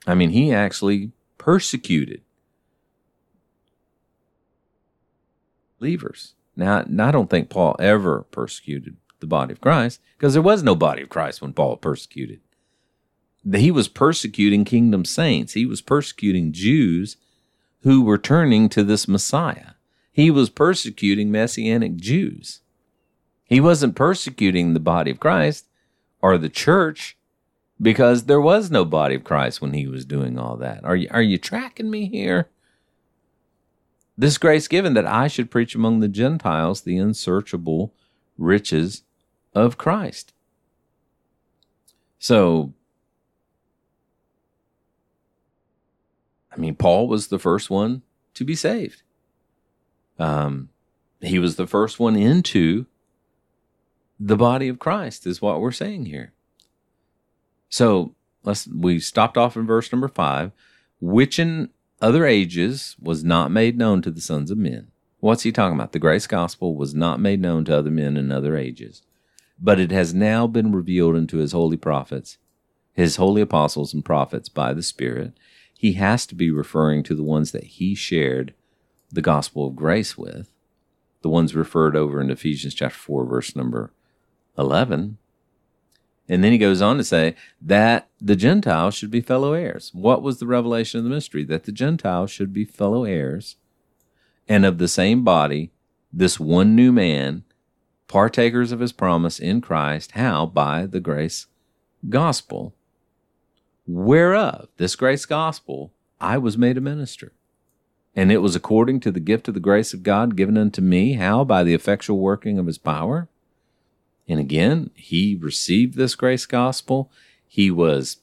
I 0.07 0.15
mean, 0.15 0.29
he 0.29 0.53
actually 0.53 1.11
persecuted 1.37 2.21
believers. 5.77 6.35
Now, 6.55 6.85
I 6.99 7.11
don't 7.11 7.29
think 7.29 7.49
Paul 7.49 7.75
ever 7.79 8.21
persecuted 8.31 8.95
the 9.19 9.27
body 9.27 9.51
of 9.51 9.59
Christ 9.59 9.99
because 10.17 10.33
there 10.33 10.41
was 10.41 10.63
no 10.63 10.75
body 10.75 11.01
of 11.01 11.09
Christ 11.09 11.41
when 11.41 11.51
Paul 11.51 11.75
persecuted 11.75 12.39
he 13.51 13.71
was 13.71 13.87
persecuting 13.87 14.63
kingdom 14.63 15.05
saints. 15.05 15.53
He 15.53 15.65
was 15.65 15.81
persecuting 15.81 16.51
Jews 16.51 17.17
who 17.81 18.01
were 18.01 18.17
turning 18.17 18.69
to 18.69 18.83
this 18.83 19.07
Messiah. 19.07 19.71
He 20.11 20.31
was 20.31 20.49
persecuting 20.49 21.31
Messianic 21.31 21.97
Jews. 21.97 22.61
He 23.45 23.59
wasn't 23.59 23.95
persecuting 23.95 24.73
the 24.73 24.79
body 24.79 25.11
of 25.11 25.19
Christ 25.19 25.67
or 26.21 26.37
the 26.37 26.49
church 26.49 27.17
because 27.81 28.23
there 28.23 28.39
was 28.39 28.71
no 28.71 28.85
body 28.85 29.15
of 29.15 29.23
Christ 29.23 29.61
when 29.61 29.73
he 29.73 29.87
was 29.87 30.05
doing 30.05 30.39
all 30.39 30.55
that. 30.57 30.85
Are 30.85 30.95
you, 30.95 31.07
are 31.11 31.21
you 31.21 31.37
tracking 31.37 31.89
me 31.89 32.05
here? 32.07 32.49
This 34.17 34.37
grace 34.37 34.67
given 34.67 34.93
that 34.93 35.07
I 35.07 35.27
should 35.27 35.51
preach 35.51 35.75
among 35.75 35.99
the 35.99 36.07
Gentiles 36.07 36.81
the 36.81 36.97
unsearchable 36.97 37.93
riches 38.37 39.03
of 39.53 39.77
Christ. 39.77 40.33
So 42.19 42.73
I 46.53 46.59
mean, 46.59 46.75
Paul 46.75 47.07
was 47.07 47.27
the 47.27 47.39
first 47.39 47.69
one 47.69 48.03
to 48.35 48.43
be 48.43 48.55
saved. 48.55 49.01
Um, 50.19 50.69
he 51.21 51.39
was 51.39 51.55
the 51.55 51.67
first 51.67 51.99
one 51.99 52.15
into 52.15 52.85
the 54.19 54.37
body 54.37 54.67
of 54.67 54.79
Christ, 54.79 55.25
is 55.25 55.41
what 55.41 55.59
we're 55.59 55.71
saying 55.71 56.05
here. 56.05 56.33
So 57.69 58.13
let's 58.43 58.67
we 58.67 58.99
stopped 58.99 59.37
off 59.37 59.57
in 59.57 59.65
verse 59.65 59.91
number 59.91 60.07
five, 60.07 60.51
which 61.01 61.39
in 61.39 61.69
other 62.01 62.25
ages 62.25 62.95
was 63.01 63.23
not 63.23 63.51
made 63.51 63.77
known 63.77 64.01
to 64.03 64.11
the 64.11 64.21
sons 64.21 64.51
of 64.51 64.57
men, 64.57 64.91
What's 65.23 65.43
he 65.43 65.53
talking 65.53 65.77
about? 65.77 65.93
The 65.93 65.99
grace 65.99 66.27
gospel 66.27 66.75
was 66.75 66.93
not 66.93 67.17
made 67.17 67.39
known 67.39 67.63
to 67.63 67.77
other 67.77 67.89
men 67.89 68.17
in 68.17 68.29
other 68.29 68.57
ages, 68.57 69.03
but 69.57 69.79
it 69.79 69.89
has 69.89 70.13
now 70.13 70.47
been 70.47 70.73
revealed 70.73 71.15
unto 71.15 71.37
his 71.37 71.53
holy 71.53 71.77
prophets, 71.77 72.37
his 72.91 73.15
holy 73.15 73.41
apostles 73.41 73.93
and 73.93 74.03
prophets 74.03 74.49
by 74.49 74.73
the 74.73 74.83
Spirit. 74.83 75.31
He 75.83 75.93
has 75.95 76.25
to 76.27 76.35
be 76.35 76.49
referring 76.49 77.03
to 77.03 77.13
the 77.13 77.23
ones 77.23 77.51
that 77.51 77.65
he 77.65 77.93
shared 77.93 78.53
the 79.11 79.21
gospel 79.21 79.67
of 79.67 79.75
grace 79.75 80.17
with, 80.17 80.49
the 81.23 81.27
ones 81.27 81.55
referred 81.55 81.97
over 81.97 82.21
in 82.21 82.31
Ephesians 82.31 82.73
chapter 82.73 82.97
4, 82.97 83.25
verse 83.25 83.53
number 83.53 83.91
11. 84.57 85.17
And 86.29 86.41
then 86.41 86.53
he 86.53 86.57
goes 86.57 86.81
on 86.81 86.95
to 86.95 87.03
say 87.03 87.35
that 87.61 88.07
the 88.21 88.37
Gentiles 88.37 88.95
should 88.95 89.11
be 89.11 89.19
fellow 89.19 89.51
heirs. 89.51 89.91
What 89.93 90.21
was 90.21 90.39
the 90.39 90.47
revelation 90.47 90.99
of 90.99 91.03
the 91.03 91.09
mystery? 91.09 91.43
That 91.43 91.65
the 91.65 91.73
Gentiles 91.73 92.31
should 92.31 92.53
be 92.53 92.63
fellow 92.63 93.03
heirs 93.03 93.57
and 94.47 94.65
of 94.65 94.77
the 94.77 94.87
same 94.87 95.25
body, 95.25 95.73
this 96.13 96.39
one 96.39 96.77
new 96.77 96.93
man, 96.93 97.43
partakers 98.07 98.71
of 98.71 98.79
his 98.79 98.93
promise 98.93 99.37
in 99.37 99.59
Christ. 99.59 100.11
How? 100.11 100.45
By 100.45 100.85
the 100.85 101.01
grace 101.01 101.47
gospel, 102.07 102.73
whereof 103.85 104.69
this 104.77 104.95
grace 104.95 105.25
gospel 105.25 105.91
I 106.23 106.37
was 106.37 106.57
made 106.57 106.77
a 106.77 106.81
minister. 106.81 107.33
And 108.15 108.31
it 108.31 108.37
was 108.37 108.55
according 108.55 109.01
to 109.01 109.11
the 109.11 109.19
gift 109.19 109.47
of 109.47 109.55
the 109.55 109.59
grace 109.59 109.93
of 109.93 110.03
God 110.03 110.37
given 110.37 110.57
unto 110.57 110.81
me. 110.81 111.13
How? 111.13 111.43
By 111.43 111.63
the 111.63 111.73
effectual 111.73 112.19
working 112.19 112.57
of 112.57 112.67
his 112.67 112.77
power. 112.77 113.27
And 114.27 114.39
again, 114.39 114.91
he 114.93 115.35
received 115.35 115.95
this 115.95 116.15
grace 116.15 116.45
gospel. 116.45 117.11
He 117.45 117.69
was 117.69 118.17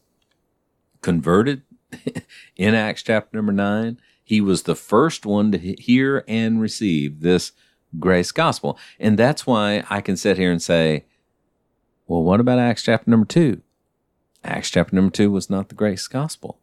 converted 1.03 1.63
in 2.57 2.75
Acts 2.75 3.03
chapter 3.03 3.37
number 3.37 3.53
nine. 3.53 4.01
He 4.25 4.41
was 4.41 4.63
the 4.63 4.77
first 4.77 5.27
one 5.27 5.53
to 5.53 5.59
hear 5.59 6.25
and 6.27 6.61
receive 6.61 7.21
this 7.21 7.53
grace 7.99 8.33
gospel. 8.33 8.79
And 8.99 9.19
that's 9.19 9.47
why 9.47 9.85
I 9.91 10.01
can 10.01 10.17
sit 10.17 10.39
here 10.39 10.53
and 10.53 10.63
say, 10.63 11.05
well, 12.07 12.23
what 12.23 12.41
about 12.41 12.59
Acts 12.59 12.85
chapter 12.85 13.11
number 13.11 13.27
two? 13.27 13.61
Acts 14.43 14.71
chapter 14.71 14.97
number 14.97 15.11
two 15.11 15.31
was 15.31 15.51
not 15.51 15.69
the 15.69 15.75
grace 15.75 16.07
gospel, 16.07 16.59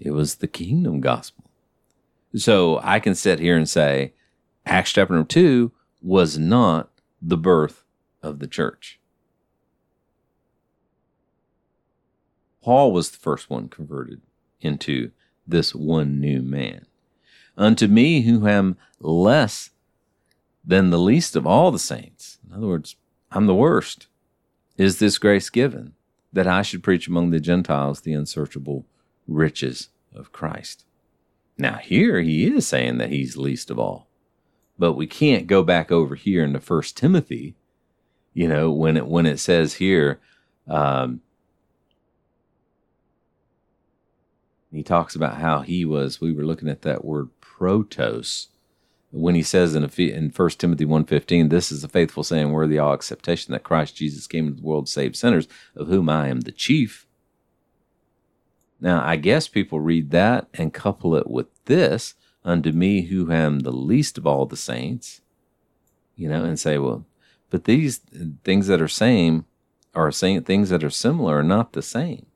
it 0.00 0.10
was 0.12 0.36
the 0.36 0.48
kingdom 0.48 1.00
gospel. 1.00 1.44
So 2.36 2.80
I 2.82 3.00
can 3.00 3.14
sit 3.14 3.40
here 3.40 3.56
and 3.56 3.68
say, 3.68 4.12
Acts 4.66 4.92
chapter 4.92 5.14
number 5.14 5.28
two 5.28 5.72
was 6.02 6.38
not 6.38 6.90
the 7.20 7.36
birth 7.36 7.84
of 8.22 8.38
the 8.38 8.46
church. 8.46 9.00
Paul 12.62 12.92
was 12.92 13.10
the 13.10 13.18
first 13.18 13.48
one 13.48 13.68
converted 13.68 14.20
into 14.60 15.10
this 15.46 15.74
one 15.74 16.20
new 16.20 16.42
man. 16.42 16.86
Unto 17.56 17.88
me, 17.88 18.22
who 18.22 18.46
am 18.46 18.76
less 19.00 19.70
than 20.64 20.90
the 20.90 20.98
least 20.98 21.34
of 21.34 21.46
all 21.46 21.70
the 21.70 21.78
saints, 21.78 22.38
in 22.46 22.54
other 22.54 22.66
words, 22.66 22.96
I'm 23.32 23.46
the 23.46 23.54
worst, 23.54 24.06
is 24.76 24.98
this 24.98 25.18
grace 25.18 25.50
given 25.50 25.94
that 26.32 26.46
I 26.46 26.62
should 26.62 26.82
preach 26.82 27.08
among 27.08 27.30
the 27.30 27.40
Gentiles 27.40 28.00
the 28.00 28.12
unsearchable 28.12 28.84
riches 29.26 29.88
of 30.14 30.32
Christ. 30.32 30.84
Now, 31.56 31.76
here 31.76 32.20
he 32.20 32.46
is 32.46 32.66
saying 32.66 32.98
that 32.98 33.10
he's 33.10 33.36
least 33.36 33.70
of 33.70 33.78
all. 33.78 34.08
But 34.78 34.92
we 34.92 35.06
can't 35.06 35.48
go 35.48 35.64
back 35.64 35.90
over 35.90 36.14
here 36.14 36.44
into 36.44 36.60
First 36.60 36.96
Timothy, 36.96 37.56
you 38.32 38.46
know, 38.46 38.70
when 38.70 38.96
it 38.96 39.08
when 39.08 39.26
it 39.26 39.38
says 39.38 39.74
here, 39.74 40.20
um, 40.68 41.20
he 44.70 44.84
talks 44.84 45.16
about 45.16 45.38
how 45.38 45.62
he 45.62 45.84
was. 45.84 46.20
We 46.20 46.32
were 46.32 46.44
looking 46.44 46.68
at 46.68 46.82
that 46.82 47.04
word 47.04 47.30
protos 47.40 48.48
when 49.10 49.34
he 49.34 49.42
says 49.42 49.74
in 49.74 49.84
in 49.84 50.30
First 50.30 50.60
Timothy 50.60 50.84
1.15, 50.84 51.48
this 51.48 51.72
is 51.72 51.82
a 51.82 51.88
faithful 51.88 52.22
saying 52.22 52.50
worthy 52.50 52.78
all 52.78 52.92
acceptation 52.92 53.52
that 53.52 53.64
Christ 53.64 53.96
Jesus 53.96 54.26
came 54.26 54.46
into 54.46 54.60
the 54.60 54.66
world 54.66 54.86
to 54.86 54.92
save 54.92 55.16
sinners, 55.16 55.48
of 55.74 55.88
whom 55.88 56.08
I 56.08 56.28
am 56.28 56.40
the 56.40 56.52
chief. 56.52 57.06
Now, 58.80 59.02
I 59.04 59.16
guess 59.16 59.48
people 59.48 59.80
read 59.80 60.10
that 60.10 60.48
and 60.54 60.72
couple 60.72 61.16
it 61.16 61.28
with 61.28 61.46
this, 61.64 62.14
unto 62.44 62.72
me 62.72 63.02
who 63.02 63.32
am 63.32 63.60
the 63.60 63.72
least 63.72 64.18
of 64.18 64.26
all 64.26 64.46
the 64.46 64.56
saints, 64.56 65.20
you 66.16 66.28
know, 66.28 66.44
and 66.44 66.58
say, 66.58 66.78
well, 66.78 67.04
but 67.50 67.64
these 67.64 67.98
things 68.44 68.66
that 68.66 68.80
are 68.80 68.88
same 68.88 69.46
are 69.94 70.12
saying 70.12 70.42
things 70.42 70.70
that 70.70 70.84
are 70.84 70.90
similar 70.90 71.38
are 71.38 71.42
not 71.42 71.72
the 71.72 71.82
same. 71.82 72.26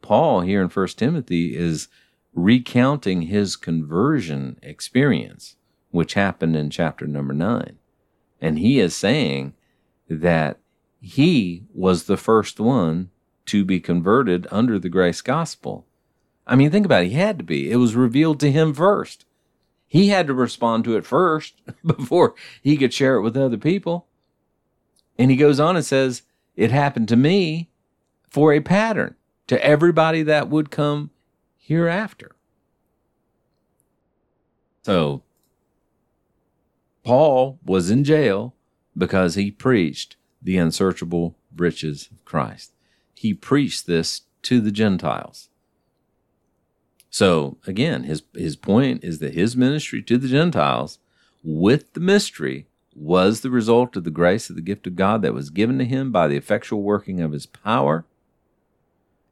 Paul 0.00 0.40
here 0.40 0.62
in 0.62 0.68
First 0.68 0.98
Timothy 0.98 1.56
is 1.56 1.88
recounting 2.32 3.22
his 3.22 3.56
conversion 3.56 4.58
experience, 4.62 5.56
which 5.90 6.14
happened 6.14 6.56
in 6.56 6.70
chapter 6.70 7.06
number 7.06 7.34
nine. 7.34 7.78
And 8.40 8.58
he 8.58 8.78
is 8.78 8.94
saying 8.94 9.54
that 10.08 10.58
he 11.00 11.64
was 11.74 12.04
the 12.04 12.16
first 12.16 12.60
one 12.60 13.10
to 13.46 13.64
be 13.64 13.80
converted 13.80 14.46
under 14.50 14.78
the 14.78 14.88
grace 14.88 15.20
gospel. 15.20 15.86
I 16.46 16.56
mean, 16.56 16.70
think 16.70 16.86
about 16.86 17.04
it. 17.04 17.08
He 17.08 17.14
had 17.14 17.38
to 17.38 17.44
be. 17.44 17.70
It 17.70 17.76
was 17.76 17.94
revealed 17.94 18.40
to 18.40 18.50
him 18.50 18.74
first. 18.74 19.24
He 19.86 20.08
had 20.08 20.26
to 20.26 20.34
respond 20.34 20.84
to 20.84 20.96
it 20.96 21.06
first 21.06 21.54
before 21.84 22.34
he 22.62 22.76
could 22.76 22.92
share 22.92 23.16
it 23.16 23.22
with 23.22 23.36
other 23.36 23.56
people. 23.56 24.06
And 25.18 25.30
he 25.30 25.36
goes 25.36 25.58
on 25.58 25.76
and 25.76 25.84
says, 25.84 26.22
It 26.56 26.70
happened 26.70 27.08
to 27.08 27.16
me 27.16 27.70
for 28.28 28.52
a 28.52 28.60
pattern 28.60 29.16
to 29.46 29.62
everybody 29.64 30.22
that 30.22 30.48
would 30.48 30.70
come 30.70 31.10
hereafter. 31.56 32.32
So, 34.82 35.22
Paul 37.08 37.58
was 37.64 37.90
in 37.90 38.04
jail 38.04 38.54
because 38.96 39.34
he 39.34 39.50
preached 39.50 40.16
the 40.42 40.58
unsearchable 40.58 41.36
riches 41.56 42.08
of 42.12 42.24
Christ 42.24 42.72
he 43.18 43.34
preached 43.34 43.86
this 43.86 44.22
to 44.42 44.60
the 44.60 44.70
Gentiles. 44.70 45.48
So 47.10 47.56
again, 47.66 48.04
his 48.04 48.22
his 48.34 48.54
point 48.54 49.02
is 49.02 49.18
that 49.18 49.34
his 49.34 49.56
ministry 49.56 50.02
to 50.02 50.18
the 50.18 50.28
Gentiles 50.28 50.98
with 51.42 51.92
the 51.94 52.00
mystery 52.00 52.66
was 52.94 53.40
the 53.40 53.50
result 53.50 53.96
of 53.96 54.04
the 54.04 54.10
grace 54.10 54.50
of 54.50 54.56
the 54.56 54.62
gift 54.62 54.86
of 54.86 54.94
God 54.96 55.22
that 55.22 55.34
was 55.34 55.50
given 55.50 55.78
to 55.78 55.84
him 55.84 56.12
by 56.12 56.28
the 56.28 56.36
effectual 56.36 56.82
working 56.82 57.20
of 57.20 57.32
his 57.32 57.46
power. 57.46 58.04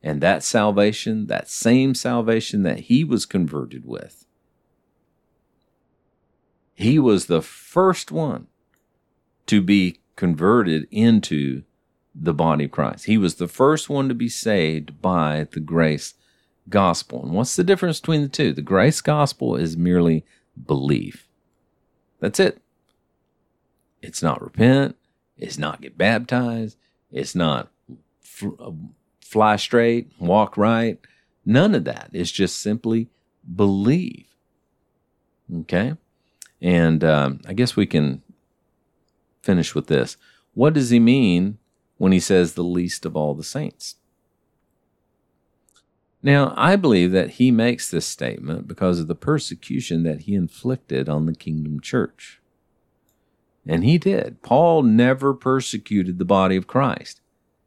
And 0.03 0.21
that 0.21 0.43
salvation, 0.43 1.27
that 1.27 1.49
same 1.49 1.95
salvation 1.95 2.63
that 2.63 2.81
he 2.81 3.05
was 3.05 3.27
converted 3.27 3.85
with, 3.85 4.26
he 6.77 6.99
was 6.99 7.27
the 7.27 7.43
first 7.43 8.13
one 8.13 8.47
to 9.47 9.63
be 9.63 9.99
converted 10.15 10.87
into 10.91 11.63
the 12.15 12.35
body 12.35 12.67
of 12.67 12.71
Christ. 12.71 13.07
He 13.07 13.17
was 13.17 13.37
the 13.37 13.49
first 13.49 13.89
one 13.89 14.09
to 14.09 14.15
be 14.15 14.29
saved 14.29 15.01
by 15.01 15.49
the 15.51 15.61
grace 15.61 16.15
gospel. 16.69 17.23
And 17.25 17.33
what's 17.33 17.57
the 17.57 17.65
difference 17.65 17.99
between 17.99 18.23
the 18.23 18.29
two? 18.29 18.53
The 18.53 18.63
grace 18.63 19.01
gospel 19.01 19.57
is 19.57 19.77
merely 19.77 20.25
belief. 20.67 21.27
That's 22.21 22.41
it. 22.41 22.61
It's 24.03 24.23
not 24.23 24.43
repent. 24.43 24.97
It's 25.39 25.59
not 25.59 25.81
get 25.81 25.97
baptized. 25.97 26.77
It's 27.11 27.35
not 27.35 27.71
uh, 28.43 28.73
fly 29.23 29.57
straight, 29.57 30.13
walk 30.19 30.59
right. 30.59 30.99
None 31.45 31.75
of 31.75 31.85
that. 31.85 32.11
It's 32.13 32.31
just 32.31 32.59
simply 32.61 33.09
believe. 33.55 34.27
Okay? 35.61 35.95
And 36.67 37.05
um, 37.05 37.41
I 37.47 37.53
guess 37.53 37.77
we 37.77 37.87
can 37.87 38.23
finish 39.43 39.75
with 39.75 39.87
this. 39.87 40.17
What 40.55 40.75
does 40.75 40.91
he 40.91 40.99
mean 40.99 41.59
when 41.99 42.13
he 42.13 42.21
says 42.21 42.55
the 42.55 42.65
least 42.65 43.07
of 43.07 43.17
all 43.17 43.35
the 43.35 43.45
saints. 43.45 43.97
Now, 46.23 46.55
I 46.57 46.77
believe 46.77 47.13
that 47.13 47.33
he 47.33 47.51
makes 47.51 47.91
this 47.91 48.07
statement 48.07 48.67
because 48.67 48.99
of 48.99 49.07
the 49.07 49.15
persecution 49.15 50.03
that 50.03 50.23
he 50.23 50.35
inflicted 50.35 51.09
on 51.09 51.27
the 51.27 51.35
kingdom 51.35 51.81
church. 51.81 52.41
And 53.67 53.85
he 53.85 53.99
did. 53.99 54.43
Paul 54.43 54.83
never 54.83 55.35
persecuted 55.35 56.19
the 56.19 56.25
body 56.25 56.57
of 56.57 56.67
Christ. 56.67 57.21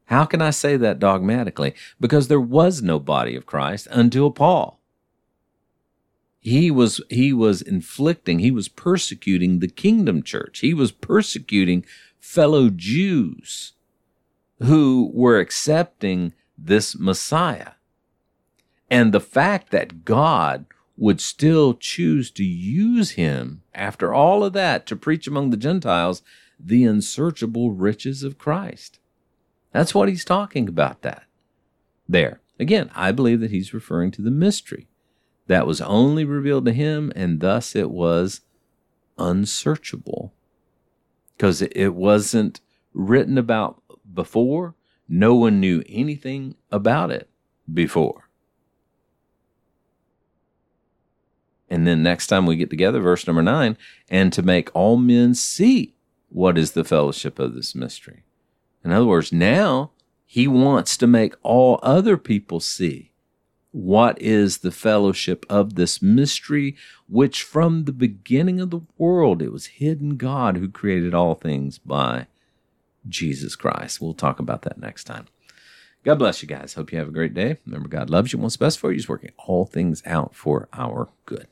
How 0.06 0.26
can 0.26 0.41
I 0.41 0.50
say 0.50 0.76
that 0.78 1.00
dogmatically? 1.00 1.74
Because 2.00 2.28
there 2.28 2.41
was 2.41 2.82
no 2.82 3.00
body 3.00 3.36
of 3.36 3.45
Christ 3.45 3.88
until 3.91 4.32
Paul. 4.32 4.79
He 6.40 6.72
was 6.72 7.02
he 7.10 7.34
was 7.34 7.62
inflicting, 7.62 8.40
he 8.40 8.52
was 8.52 8.70
persecuting 8.70 9.60
the 9.60 9.68
kingdom 9.68 10.24
church. 10.24 10.60
He 10.60 10.74
was 10.74 10.92
persecuting 10.92 11.86
fellow 12.20 12.70
Jews 12.70 13.74
who 14.62 15.12
were 15.14 15.40
accepting 15.40 16.34
this 16.58 16.98
Messiah. 16.98 17.72
And 18.90 19.14
the 19.14 19.20
fact 19.20 19.72
that 19.72 20.04
God 20.06 20.66
would 20.98 21.22
still 21.22 21.74
choose 21.74 22.30
to 22.32 22.44
use 22.44 23.12
him 23.12 23.62
after 23.74 24.14
all 24.14 24.44
of 24.44 24.54
that 24.54 24.86
to 24.88 24.96
preach 24.96 25.28
among 25.28 25.50
the 25.50 25.58
Gentiles 25.58 26.22
the 26.60 26.84
unsearchable 26.84 27.72
riches 27.72 28.22
of 28.22 28.38
Christ. 28.38 29.00
That's 29.72 29.96
what 29.96 30.10
he's 30.10 30.26
talking 30.26 30.68
about 30.68 31.02
that. 31.04 31.24
There. 32.08 32.42
Again, 32.60 32.92
I 32.94 33.14
believe 33.14 33.40
that 33.40 33.52
he's 33.52 33.74
referring 33.74 34.12
to 34.12 34.22
the 34.22 34.32
mystery 34.32 34.89
that 35.50 35.66
was 35.66 35.82
only 35.82 36.24
revealed 36.24 36.66
to 36.66 36.72
him 36.72 37.12
and 37.16 37.39
thus 37.39 37.76
it 37.76 37.89
was 37.89 38.41
unsearchable 39.18 40.32
because 41.36 41.64
it 41.64 41.89
wasn't 41.95 42.62
written 42.93 43.36
about 43.36 43.82
before. 44.14 44.76
No 45.08 45.34
one 45.34 45.60
knew 45.60 45.82
anything 45.89 46.54
about 46.72 47.10
it 47.10 47.32
before. 47.72 48.30
And 51.68 51.88
then 51.88 52.04
next 52.04 52.28
time 52.28 52.45
we 52.45 52.56
get 52.56 52.70
together, 52.70 53.00
verse 53.00 53.26
number 53.26 53.41
nine, 53.41 53.76
and 54.08 54.32
to 54.34 54.43
make 54.43 54.70
all 54.76 54.97
men 54.97 55.34
see 55.34 55.95
what 56.30 56.60
is 56.60 56.74
the 56.74 56.84
fellowship 56.84 57.39
of 57.39 57.56
this 57.56 57.74
mystery. 57.74 58.24
In 58.86 58.91
other 58.91 59.08
words, 59.08 59.34
now 59.34 59.93
he 60.28 60.47
wants 60.47 60.95
to 60.97 61.08
make 61.08 61.34
all 61.41 61.80
other 61.82 62.18
people 62.18 62.60
see 62.60 63.09
what 63.72 64.20
is 64.22 64.59
the 64.59 64.72
fellowship 64.72 65.45
of 65.49 65.76
this 65.76 66.01
mystery, 66.01 66.76
which 67.07 67.43
from 67.43 67.86
the 67.86 67.91
beginning 67.91 68.59
of 68.59 68.72
the 68.72 68.82
world 68.97 69.41
it 69.41 69.51
was 69.51 69.67
hidden 69.67 70.17
God 70.17 70.57
who 70.57 70.70
created 70.70 71.13
all 71.13 71.36
things 71.36 71.78
by 71.78 72.28
Jesus 73.07 73.55
Christ. 73.55 74.01
We'll 74.01 74.13
talk 74.13 74.39
about 74.39 74.63
that 74.63 74.80
next 74.80 75.03
time. 75.03 75.28
God 76.03 76.20
bless 76.20 76.41
you 76.41 76.47
guys. 76.47 76.74
Hope 76.74 76.91
you 76.91 76.97
have 76.97 77.09
a 77.09 77.11
great 77.11 77.34
day. 77.34 77.57
Remember, 77.65 77.89
God 77.89 78.09
loves 78.09 78.32
you, 78.32 78.39
wants 78.39 78.57
best 78.57 78.80
for 78.80 78.89
you. 78.89 78.95
He's 78.95 79.09
working 79.09 79.32
all 79.38 79.65
things 79.65 80.01
out 80.05 80.34
for 80.34 80.67
our 80.74 81.09
good. 81.26 81.47